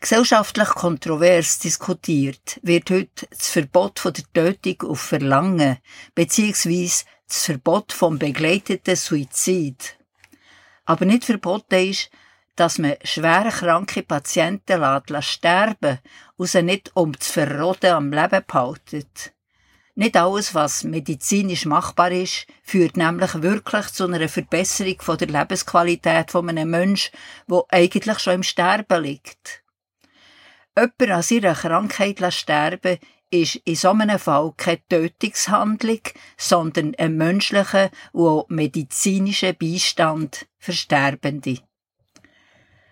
Gesellschaftlich 0.00 0.68
kontrovers 0.70 1.58
diskutiert 1.58 2.58
wird 2.62 2.88
heute 2.88 3.26
das 3.28 3.48
Verbot 3.48 3.98
von 3.98 4.14
der 4.14 4.24
Tötung 4.32 4.90
auf 4.90 5.00
Verlangen 5.00 5.76
beziehungsweise 6.14 7.04
das 7.28 7.44
Verbot 7.44 7.92
vom 7.92 8.18
begleiteten 8.18 8.96
Suizid. 8.96 9.98
Aber 10.86 11.04
nicht 11.04 11.26
verboten 11.26 11.90
ist, 11.90 12.08
dass 12.56 12.78
man 12.78 12.94
schwer 13.04 13.50
kranke 13.50 14.02
Patienten 14.02 14.80
lässt 14.80 15.28
sterben 15.28 15.98
und 16.36 16.48
sie 16.48 16.62
nicht 16.62 16.90
um 16.94 17.20
zu 17.20 17.30
verroden 17.30 17.92
am 17.92 18.10
Leben 18.10 18.42
behaltet. 18.46 19.34
Nicht 19.96 20.16
alles, 20.16 20.54
was 20.54 20.82
medizinisch 20.82 21.66
machbar 21.66 22.10
ist, 22.10 22.46
führt 22.62 22.96
nämlich 22.96 23.42
wirklich 23.42 23.88
zu 23.88 24.04
einer 24.04 24.30
Verbesserung 24.30 24.96
von 25.00 25.18
der 25.18 25.28
Lebensqualität 25.28 26.30
von 26.30 26.48
einem 26.48 26.70
Menschen, 26.70 27.14
der 27.50 27.64
eigentlich 27.68 28.18
schon 28.18 28.36
im 28.36 28.42
Sterben 28.42 29.02
liegt. 29.02 29.59
Jemand 30.76 31.10
an 31.10 31.22
seiner 31.22 31.54
Krankheit 31.54 32.32
sterben 32.32 32.98
ist 33.30 33.56
in 33.64 33.76
so 33.76 33.90
einem 33.90 34.18
Fall 34.18 34.52
keine 34.56 34.86
Tötungshandlung, 34.88 36.00
sondern 36.36 36.94
ein 36.96 37.16
menschlicher 37.16 37.90
und 38.12 38.50
medizinischer 38.50 39.52
Beistand 39.52 40.46
für 40.58 40.72
Sterbende. 40.72 41.58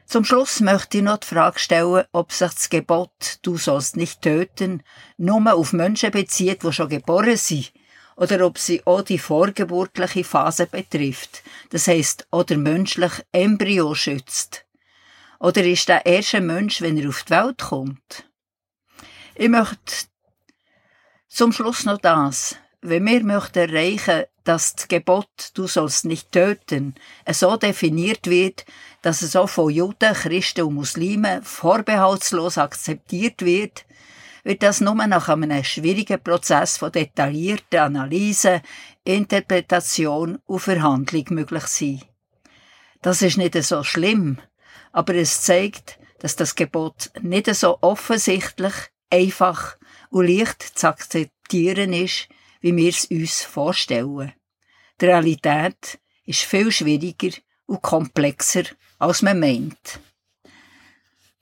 Zum 0.07 0.25
Schluss 0.25 0.61
möchte 0.61 0.99
ich 0.99 1.05
noch 1.05 1.19
die 1.19 1.27
Frage 1.27 1.59
stellen, 1.59 2.05
ob 2.13 2.33
sich 2.33 2.51
das 2.51 2.71
Gebot 2.71 3.39
«Du 3.43 3.59
sollst 3.59 3.97
nicht 3.97 4.23
töten» 4.23 4.83
nur 5.19 5.53
auf 5.53 5.73
Menschen 5.73 6.11
bezieht, 6.11 6.63
die 6.63 6.73
schon 6.73 6.89
geboren 6.89 7.37
sind, 7.37 7.73
oder 8.17 8.47
ob 8.47 8.59
sie 8.59 8.85
auch 8.87 9.03
die 9.03 9.19
vorgeburtliche 9.19 10.25
Phase 10.25 10.67
betrifft, 10.67 11.43
das 11.71 11.89
heisst, 11.89 12.27
oder 12.33 12.57
menschlich 12.57 13.13
Embryo 13.33 13.95
schützt. 13.95 14.65
Oder 15.41 15.65
ist 15.65 15.89
der 15.89 16.05
erste 16.05 16.41
Mensch, 16.41 16.81
wenn 16.81 16.97
er 16.97 17.09
auf 17.09 17.23
die 17.23 17.31
Welt 17.31 17.59
kommt? 17.59 18.29
Ich 19.35 19.49
möchte 19.49 20.07
zum 21.29 21.53
Schluss 21.53 21.85
noch 21.85 21.99
das. 21.99 22.57
Wenn 22.81 23.07
wir 23.07 23.23
möchten 23.23 23.59
erreichen, 23.59 24.25
dass 24.45 24.75
das 24.75 24.89
Gebot, 24.89 25.51
du 25.55 25.67
sollst 25.67 26.05
nicht 26.05 26.33
töten, 26.33 26.95
so 27.31 27.57
definiert 27.57 28.29
wird, 28.29 28.65
dass 29.03 29.23
es 29.23 29.37
auch 29.37 29.49
von 29.49 29.71
Juden, 29.71 30.15
Christen 30.15 30.63
und 30.63 30.75
Muslimen 30.75 31.43
vorbehaltslos 31.43 32.57
akzeptiert 32.57 33.43
wird, 33.45 33.85
wird 34.45 34.63
das 34.63 34.81
nur 34.81 34.95
nach 34.95 35.29
einem 35.29 35.63
schwierigen 35.65 36.23
Prozess 36.23 36.79
von 36.79 36.91
detaillierter 36.91 37.85
Analyse, 37.85 38.63
Interpretation 39.05 40.39
und 40.47 40.61
Verhandlung 40.61 41.25
möglich 41.31 41.67
sein. 41.67 42.03
Das 43.03 43.23
ist 43.23 43.37
nicht 43.37 43.63
so 43.63 43.85
schlimm, 43.85 44.39
aber 44.99 45.15
es 45.15 45.43
zeigt, 45.43 45.97
dass 46.19 46.35
das 46.35 46.57
Gebot 46.57 47.13
nicht 47.23 47.47
so 47.55 47.79
offensichtlich, 47.83 48.75
einfach 49.11 49.77
und 50.11 50.27
leicht 50.27 50.61
zu 50.61 50.89
akzeptieren 50.89 51.93
ist, 51.93 52.27
wie 52.61 52.75
wir 52.75 52.89
es 52.89 53.05
uns 53.05 53.43
vorstellen. 53.43 54.33
Die 55.01 55.05
Realität 55.05 56.01
ist 56.25 56.43
viel 56.43 56.73
schwieriger 56.73 57.31
und 57.67 57.81
komplexer, 57.81 58.65
als 58.99 59.23
man 59.23 59.39
meint. 59.39 60.01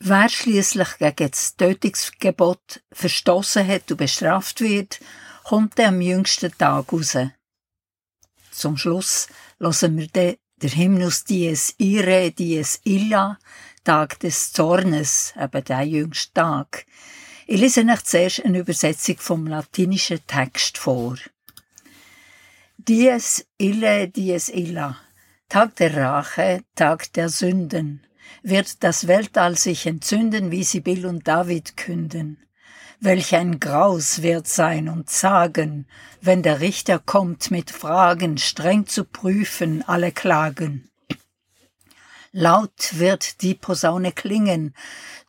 Wer 0.00 0.28
schließlich 0.28 0.98
gegen 0.98 1.30
das 1.30 1.56
Tötungsgebot 1.56 2.82
verstoßen 2.92 3.66
hat 3.66 3.90
und 3.90 3.96
bestraft 3.96 4.60
wird, 4.60 5.00
kommt 5.44 5.80
am 5.80 6.02
jüngsten 6.02 6.52
Tag 6.58 6.92
raus. 6.92 7.16
Zum 8.50 8.76
Schluss 8.76 9.28
lassen 9.58 9.96
wir 9.96 10.08
dann 10.08 10.36
der 10.62 10.70
Hymnus 10.70 11.24
Dies 11.24 11.74
Ire, 11.78 12.30
Dies 12.30 12.80
Illa, 12.84 13.38
Tag 13.84 14.18
des 14.20 14.52
Zornes, 14.52 15.34
eben 15.38 15.64
der 15.64 15.82
jüngste 15.82 16.32
Tag. 16.32 16.86
Ich 17.46 17.60
lese 17.60 17.82
euch 17.82 18.04
zuerst 18.04 18.44
eine 18.44 18.60
Übersetzung 18.60 19.18
vom 19.18 19.46
latinischen 19.46 20.26
Text 20.26 20.78
vor. 20.78 21.16
Dies 22.78 23.46
Ille, 23.58 24.08
Dies 24.08 24.48
Illa, 24.48 24.96
Tag 25.50 25.76
der 25.76 25.94
Rache, 25.94 26.62
Tag 26.74 27.12
der 27.12 27.28
Sünden, 27.28 28.06
wird 28.42 28.82
das 28.82 29.06
Weltall 29.06 29.58
sich 29.58 29.86
entzünden, 29.86 30.50
wie 30.50 30.64
Sibyl 30.64 31.04
und 31.04 31.28
David 31.28 31.76
künden. 31.76 32.45
Welch 33.00 33.34
ein 33.34 33.60
Graus 33.60 34.22
wird 34.22 34.48
sein 34.48 34.88
und 34.88 35.10
sagen, 35.10 35.86
wenn 36.22 36.42
der 36.42 36.60
Richter 36.60 36.98
kommt 36.98 37.50
mit 37.50 37.70
Fragen, 37.70 38.38
streng 38.38 38.86
zu 38.86 39.04
prüfen 39.04 39.82
alle 39.86 40.12
Klagen. 40.12 40.90
Laut 42.32 42.98
wird 42.98 43.42
die 43.42 43.54
Posaune 43.54 44.12
klingen, 44.12 44.74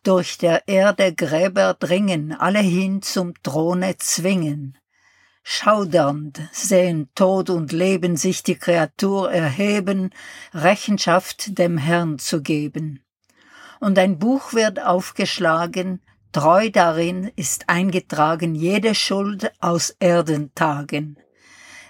durch 0.04 0.38
der 0.38 0.68
Erde 0.68 1.14
Gräber 1.14 1.74
dringen, 1.74 2.34
alle 2.34 2.60
hin 2.60 3.02
zum 3.02 3.34
Throne 3.44 3.98
zwingen. 3.98 4.78
Schaudernd 5.44 6.42
sehen 6.52 7.10
Tod 7.16 7.50
und 7.50 7.72
Leben 7.72 8.18
sich 8.18 8.44
die 8.44 8.56
Kreatur 8.56 9.32
erheben, 9.32 10.12
Rechenschaft 10.54 11.58
dem 11.58 11.78
Herrn 11.78 12.20
zu 12.20 12.42
geben. 12.42 13.04
Und 13.80 14.00
ein 14.00 14.20
Buch 14.20 14.54
wird 14.54 14.82
aufgeschlagen, 14.82 16.02
Treu 16.32 16.70
darin 16.70 17.32
ist 17.36 17.70
eingetragen 17.70 18.54
jede 18.54 18.96
Schuld 18.96 19.52
aus 19.60 19.96
Erdentagen. 20.00 21.18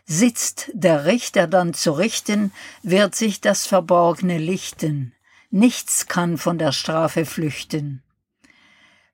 Sitzt 0.06 0.72
der 0.74 1.06
Richter 1.06 1.48
dann 1.48 1.74
zu 1.74 1.92
richten, 1.92 2.54
wird 2.82 3.14
sich 3.16 3.42
das 3.42 3.68
Verborgene 3.68 4.38
lichten. 4.38 5.14
Nichts 5.50 6.08
kann 6.08 6.38
von 6.38 6.58
der 6.58 6.72
Strafe 6.72 7.26
flüchten. 7.26 8.04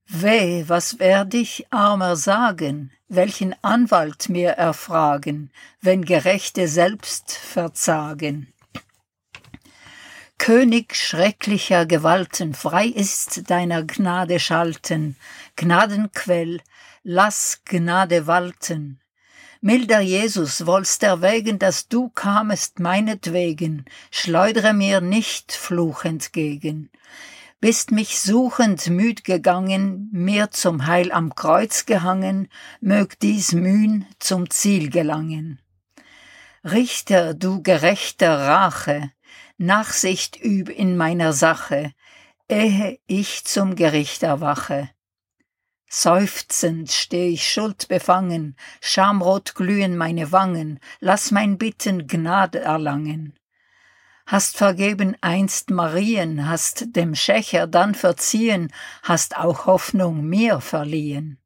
Weh, 0.06 0.66
was 0.68 1.00
werd 1.00 1.34
ich, 1.34 1.66
armer, 1.72 2.16
sagen, 2.16 2.92
welchen 3.08 3.56
Anwalt 3.64 4.30
mir 4.30 4.52
erfragen, 4.52 5.52
wenn 5.82 6.06
Gerechte 6.06 6.68
selbst 6.68 7.32
verzagen? 7.32 8.53
König 10.46 10.98
schrecklicher 10.98 11.86
Gewalten, 11.86 12.54
frei 12.54 12.88
ist 12.88 13.50
deiner 13.50 13.82
Gnade 13.84 14.42
Schalten, 14.42 15.16
Gnadenquell, 15.56 16.60
lass 17.02 17.62
Gnade 17.64 18.28
walten. 18.28 19.00
Milder 19.62 20.02
Jesus, 20.02 20.66
wollst 20.66 21.02
erwägen, 21.04 21.60
dass 21.60 21.88
du 21.88 22.10
kamest 22.10 22.82
meinetwegen, 22.82 23.86
schleudere 24.12 24.74
mir 24.74 25.00
nicht 25.00 25.54
Fluch 25.54 26.04
entgegen. 26.04 26.90
Bist 27.62 27.92
mich 27.92 28.20
suchend 28.20 28.90
müd 28.90 29.24
gegangen, 29.24 30.10
mir 30.12 30.52
zum 30.52 30.88
Heil 30.88 31.14
am 31.14 31.36
Kreuz 31.36 31.86
gehangen, 31.86 32.50
mög 32.82 33.18
dies 33.22 33.54
Mühn 33.54 34.06
zum 34.20 34.50
Ziel 34.50 34.90
gelangen. 34.90 35.60
Richter, 36.66 37.34
du 37.34 37.64
gerechter 37.64 38.40
Rache, 38.40 39.10
Nachsicht 39.58 40.44
üb 40.44 40.70
in 40.70 40.98
meiner 40.98 41.32
Sache, 41.32 41.94
ehe 42.50 43.00
ich 43.06 43.46
zum 43.46 43.76
Gericht 43.76 44.24
erwache. 44.24 44.90
Seufzend 45.88 46.92
steh 46.92 47.28
ich 47.28 47.48
schuldbefangen, 47.48 48.56
schamrot 48.82 49.54
glühen 49.54 49.96
meine 49.96 50.32
Wangen, 50.32 50.80
lass 51.00 51.30
mein 51.30 51.60
Bitten 51.60 52.08
Gnade 52.08 52.60
erlangen. 52.62 53.38
Hast 54.26 54.58
vergeben 54.58 55.16
einst 55.22 55.70
Marien, 55.70 56.50
hast 56.50 56.96
dem 56.96 57.14
Schächer 57.14 57.68
dann 57.68 57.94
verziehen, 57.94 58.74
hast 59.04 59.38
auch 59.38 59.68
Hoffnung 59.68 60.26
mir 60.26 60.62
verliehen. 60.62 61.43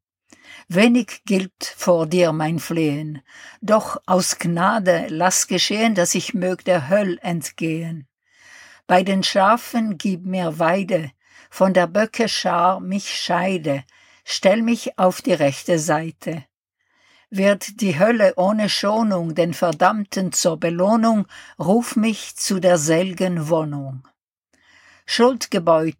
Wenig 0.70 1.22
gilt 1.24 1.64
vor 1.64 2.06
dir 2.06 2.32
mein 2.32 2.58
Flehen, 2.58 3.22
doch 3.62 3.96
aus 4.04 4.38
Gnade 4.38 5.06
lass 5.08 5.46
geschehen, 5.46 5.94
dass 5.94 6.14
ich 6.14 6.34
mög 6.34 6.62
der 6.62 6.90
Höll 6.90 7.18
entgehen. 7.22 8.06
Bei 8.86 9.02
den 9.02 9.22
Schafen 9.22 9.96
gib 9.96 10.26
mir 10.26 10.58
Weide, 10.58 11.10
von 11.48 11.72
der 11.72 11.86
Böcke 11.86 12.28
Schar 12.28 12.80
mich 12.80 13.14
scheide, 13.14 13.82
stell 14.24 14.60
mich 14.60 14.98
auf 14.98 15.22
die 15.22 15.32
rechte 15.32 15.78
Seite. 15.78 16.44
Wird 17.30 17.80
die 17.80 17.98
Hölle 17.98 18.34
ohne 18.36 18.68
Schonung 18.68 19.34
den 19.34 19.54
Verdammten 19.54 20.32
zur 20.32 20.58
Belohnung, 20.58 21.26
ruf 21.58 21.96
mich 21.96 22.36
zu 22.36 22.60
der 22.60 22.76
selgen 22.76 23.48
Wohnung. 23.48 24.06
Schuldgebeugt 25.06 25.96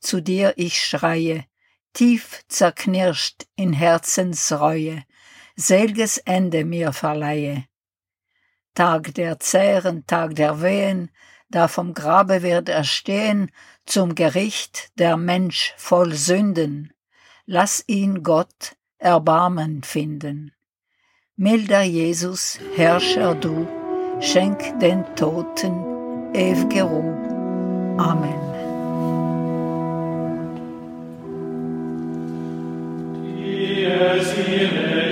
zu 0.00 0.22
dir 0.22 0.54
ich 0.56 0.80
schreie, 0.80 1.44
tief 1.92 2.42
zerknirscht 2.48 3.46
in 3.56 3.72
Herzensreue, 3.72 5.04
selges 5.56 6.18
Ende 6.18 6.64
mir 6.64 6.92
verleihe. 6.92 7.64
Tag 8.74 9.14
der 9.14 9.40
Zähren, 9.40 10.06
Tag 10.06 10.36
der 10.36 10.62
Wehen, 10.62 11.10
da 11.48 11.66
vom 11.66 11.94
Grabe 11.94 12.42
wird 12.42 12.68
er 12.68 12.84
stehen, 12.84 13.50
zum 13.86 14.14
Gericht 14.14 14.90
der 14.98 15.16
Mensch 15.16 15.74
voll 15.76 16.14
Sünden, 16.14 16.92
lass 17.46 17.82
ihn 17.86 18.22
Gott 18.22 18.76
Erbarmen 18.98 19.82
finden. 19.82 20.52
Milder 21.36 21.82
Jesus, 21.82 22.58
Herrscher 22.76 23.34
du, 23.34 23.66
schenk 24.20 24.78
den 24.80 25.04
Toten 25.16 25.98
ew'ge 26.34 26.82
Ruhe. 26.82 27.96
Amen. 27.98 28.57
Kyrie 33.78 35.07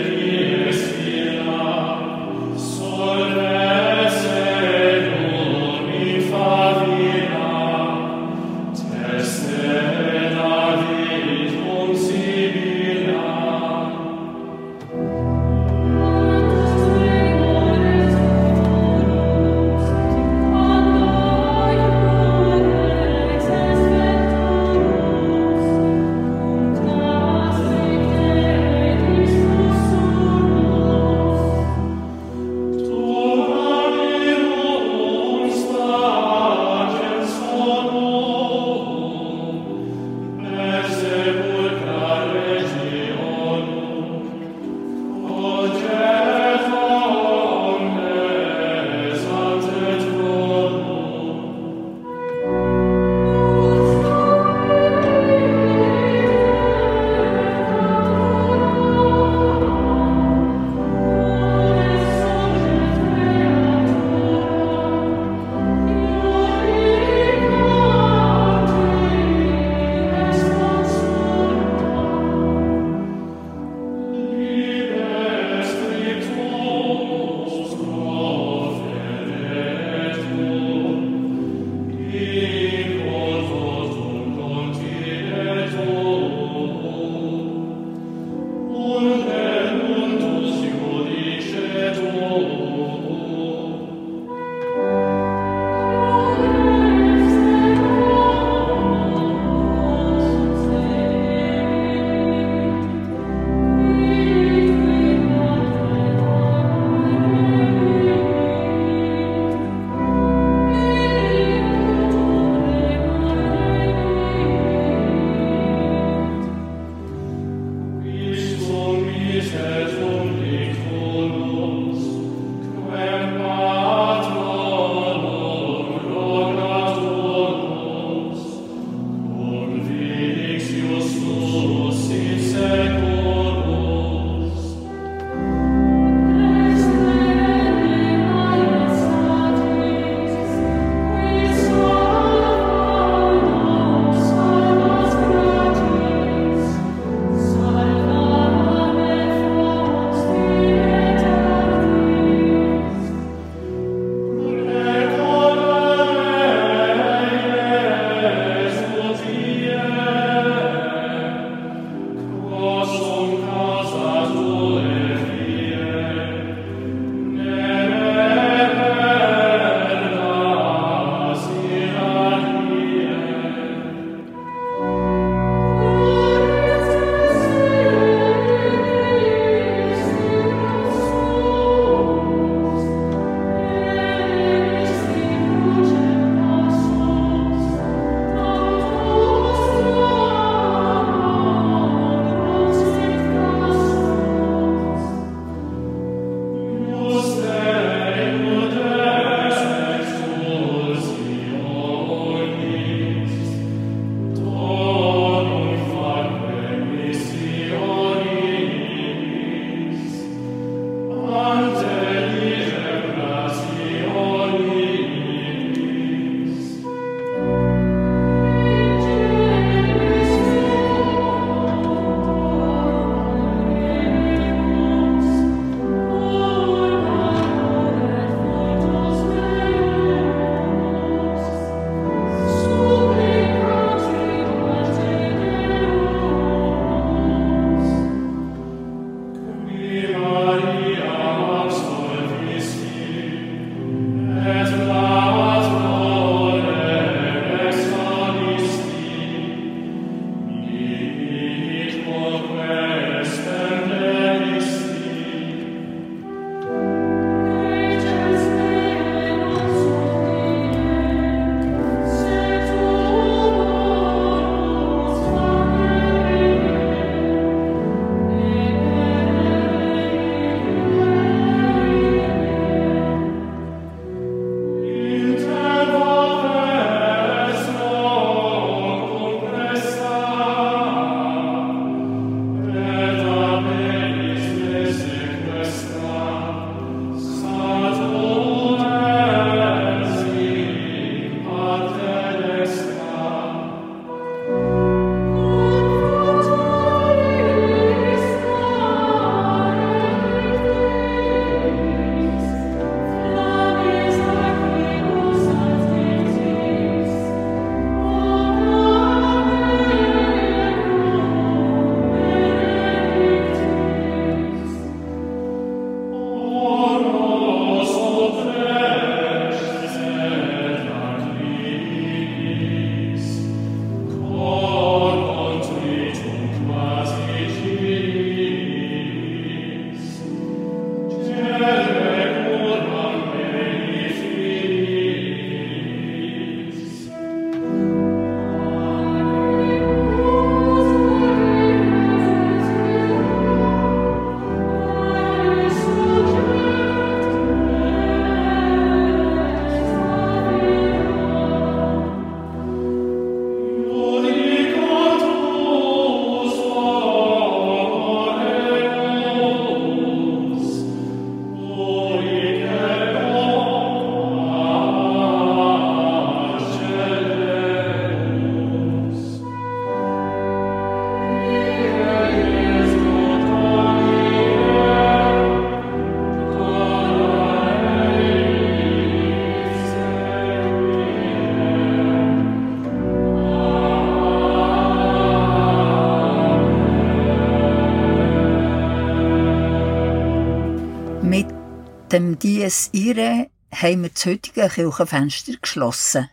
dem 392.16 392.38
Dies 392.38 392.88
Irae 392.92 393.50
haben 393.70 394.04
wir 394.04 394.08
das 394.08 394.24
heutige 394.24 394.70
Kirchenfenster 394.70 395.52
geschlossen. 395.60 396.30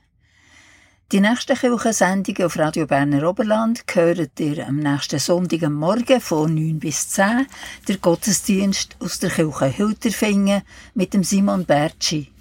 Die 1.12 1.20
nächsten 1.20 1.58
Kirchensendungen 1.58 2.46
auf 2.46 2.58
Radio 2.58 2.88
Berner 2.88 3.28
Oberland 3.28 3.84
hört 3.94 4.40
ihr 4.40 4.66
am 4.66 4.78
nächsten 4.78 5.20
Sonntag 5.20 5.62
am 5.64 5.74
Morgen 5.74 6.22
von 6.22 6.56
9 6.56 6.80
bis 6.80 7.10
10 7.10 7.48
der 7.86 7.98
Gottesdienst 7.98 8.96
aus 9.02 9.20
der 9.20 9.30
Kirche 9.30 9.66
Hilterfingen 9.66 10.62
mit 10.94 11.14
dem 11.14 11.26
Simon 11.26 11.66
Bertschi. 11.66 12.32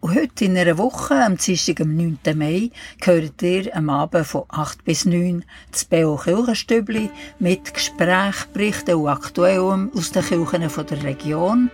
Und 0.00 0.16
heute 0.16 0.46
in 0.46 0.58
einer 0.58 0.76
Woche, 0.76 1.24
am 1.24 1.36
Dienstag, 1.36 1.80
am 1.80 1.94
9. 1.94 2.18
Mai, 2.34 2.70
hört 3.00 3.40
ihr 3.42 3.76
am 3.76 3.90
Abend 3.90 4.26
von 4.26 4.42
8 4.48 4.84
bis 4.84 5.04
9 5.04 5.44
das 5.70 5.84
BO 5.84 6.16
Kirchenstübli 6.16 7.10
mit 7.38 7.72
Gespräch, 7.72 8.46
Berichten 8.52 8.96
und 8.96 9.08
Aktuellem 9.08 9.92
aus 9.94 10.10
den 10.10 10.24
Kirchen 10.24 10.62
der 10.62 11.02
Region 11.04 11.70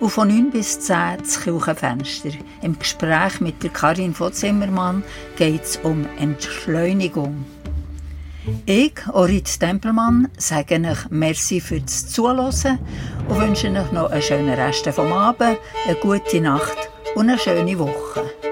und 0.00 0.10
von 0.10 0.28
9 0.28 0.50
bis 0.50 0.80
10 0.80 1.18
das 1.18 1.40
Kirchenfenster. 1.40 2.30
Im 2.62 2.78
Gespräch 2.78 3.40
mit 3.40 3.62
der 3.62 3.70
Karin 3.70 4.14
von 4.14 4.32
Zimmermann 4.32 5.02
geht 5.36 5.62
es 5.62 5.76
um 5.78 6.06
Entschleunigung. 6.18 7.44
Ich, 8.66 8.94
Orit 9.12 9.58
Tempelmann, 9.58 10.28
sage 10.36 10.76
euch 10.76 11.10
Merci 11.10 11.60
fürs 11.60 12.08
Zuhören 12.08 12.78
und 13.28 13.40
wünsche 13.40 13.70
euch 13.70 13.92
noch 13.92 14.10
einen 14.10 14.22
schönen 14.22 14.52
Rest 14.52 14.86
vom 14.88 15.12
Abend, 15.12 15.56
eine 15.86 15.96
gute 16.00 16.40
Nacht 16.40 16.90
und 17.14 17.30
eine 17.30 17.38
schöne 17.38 17.78
Woche. 17.78 18.43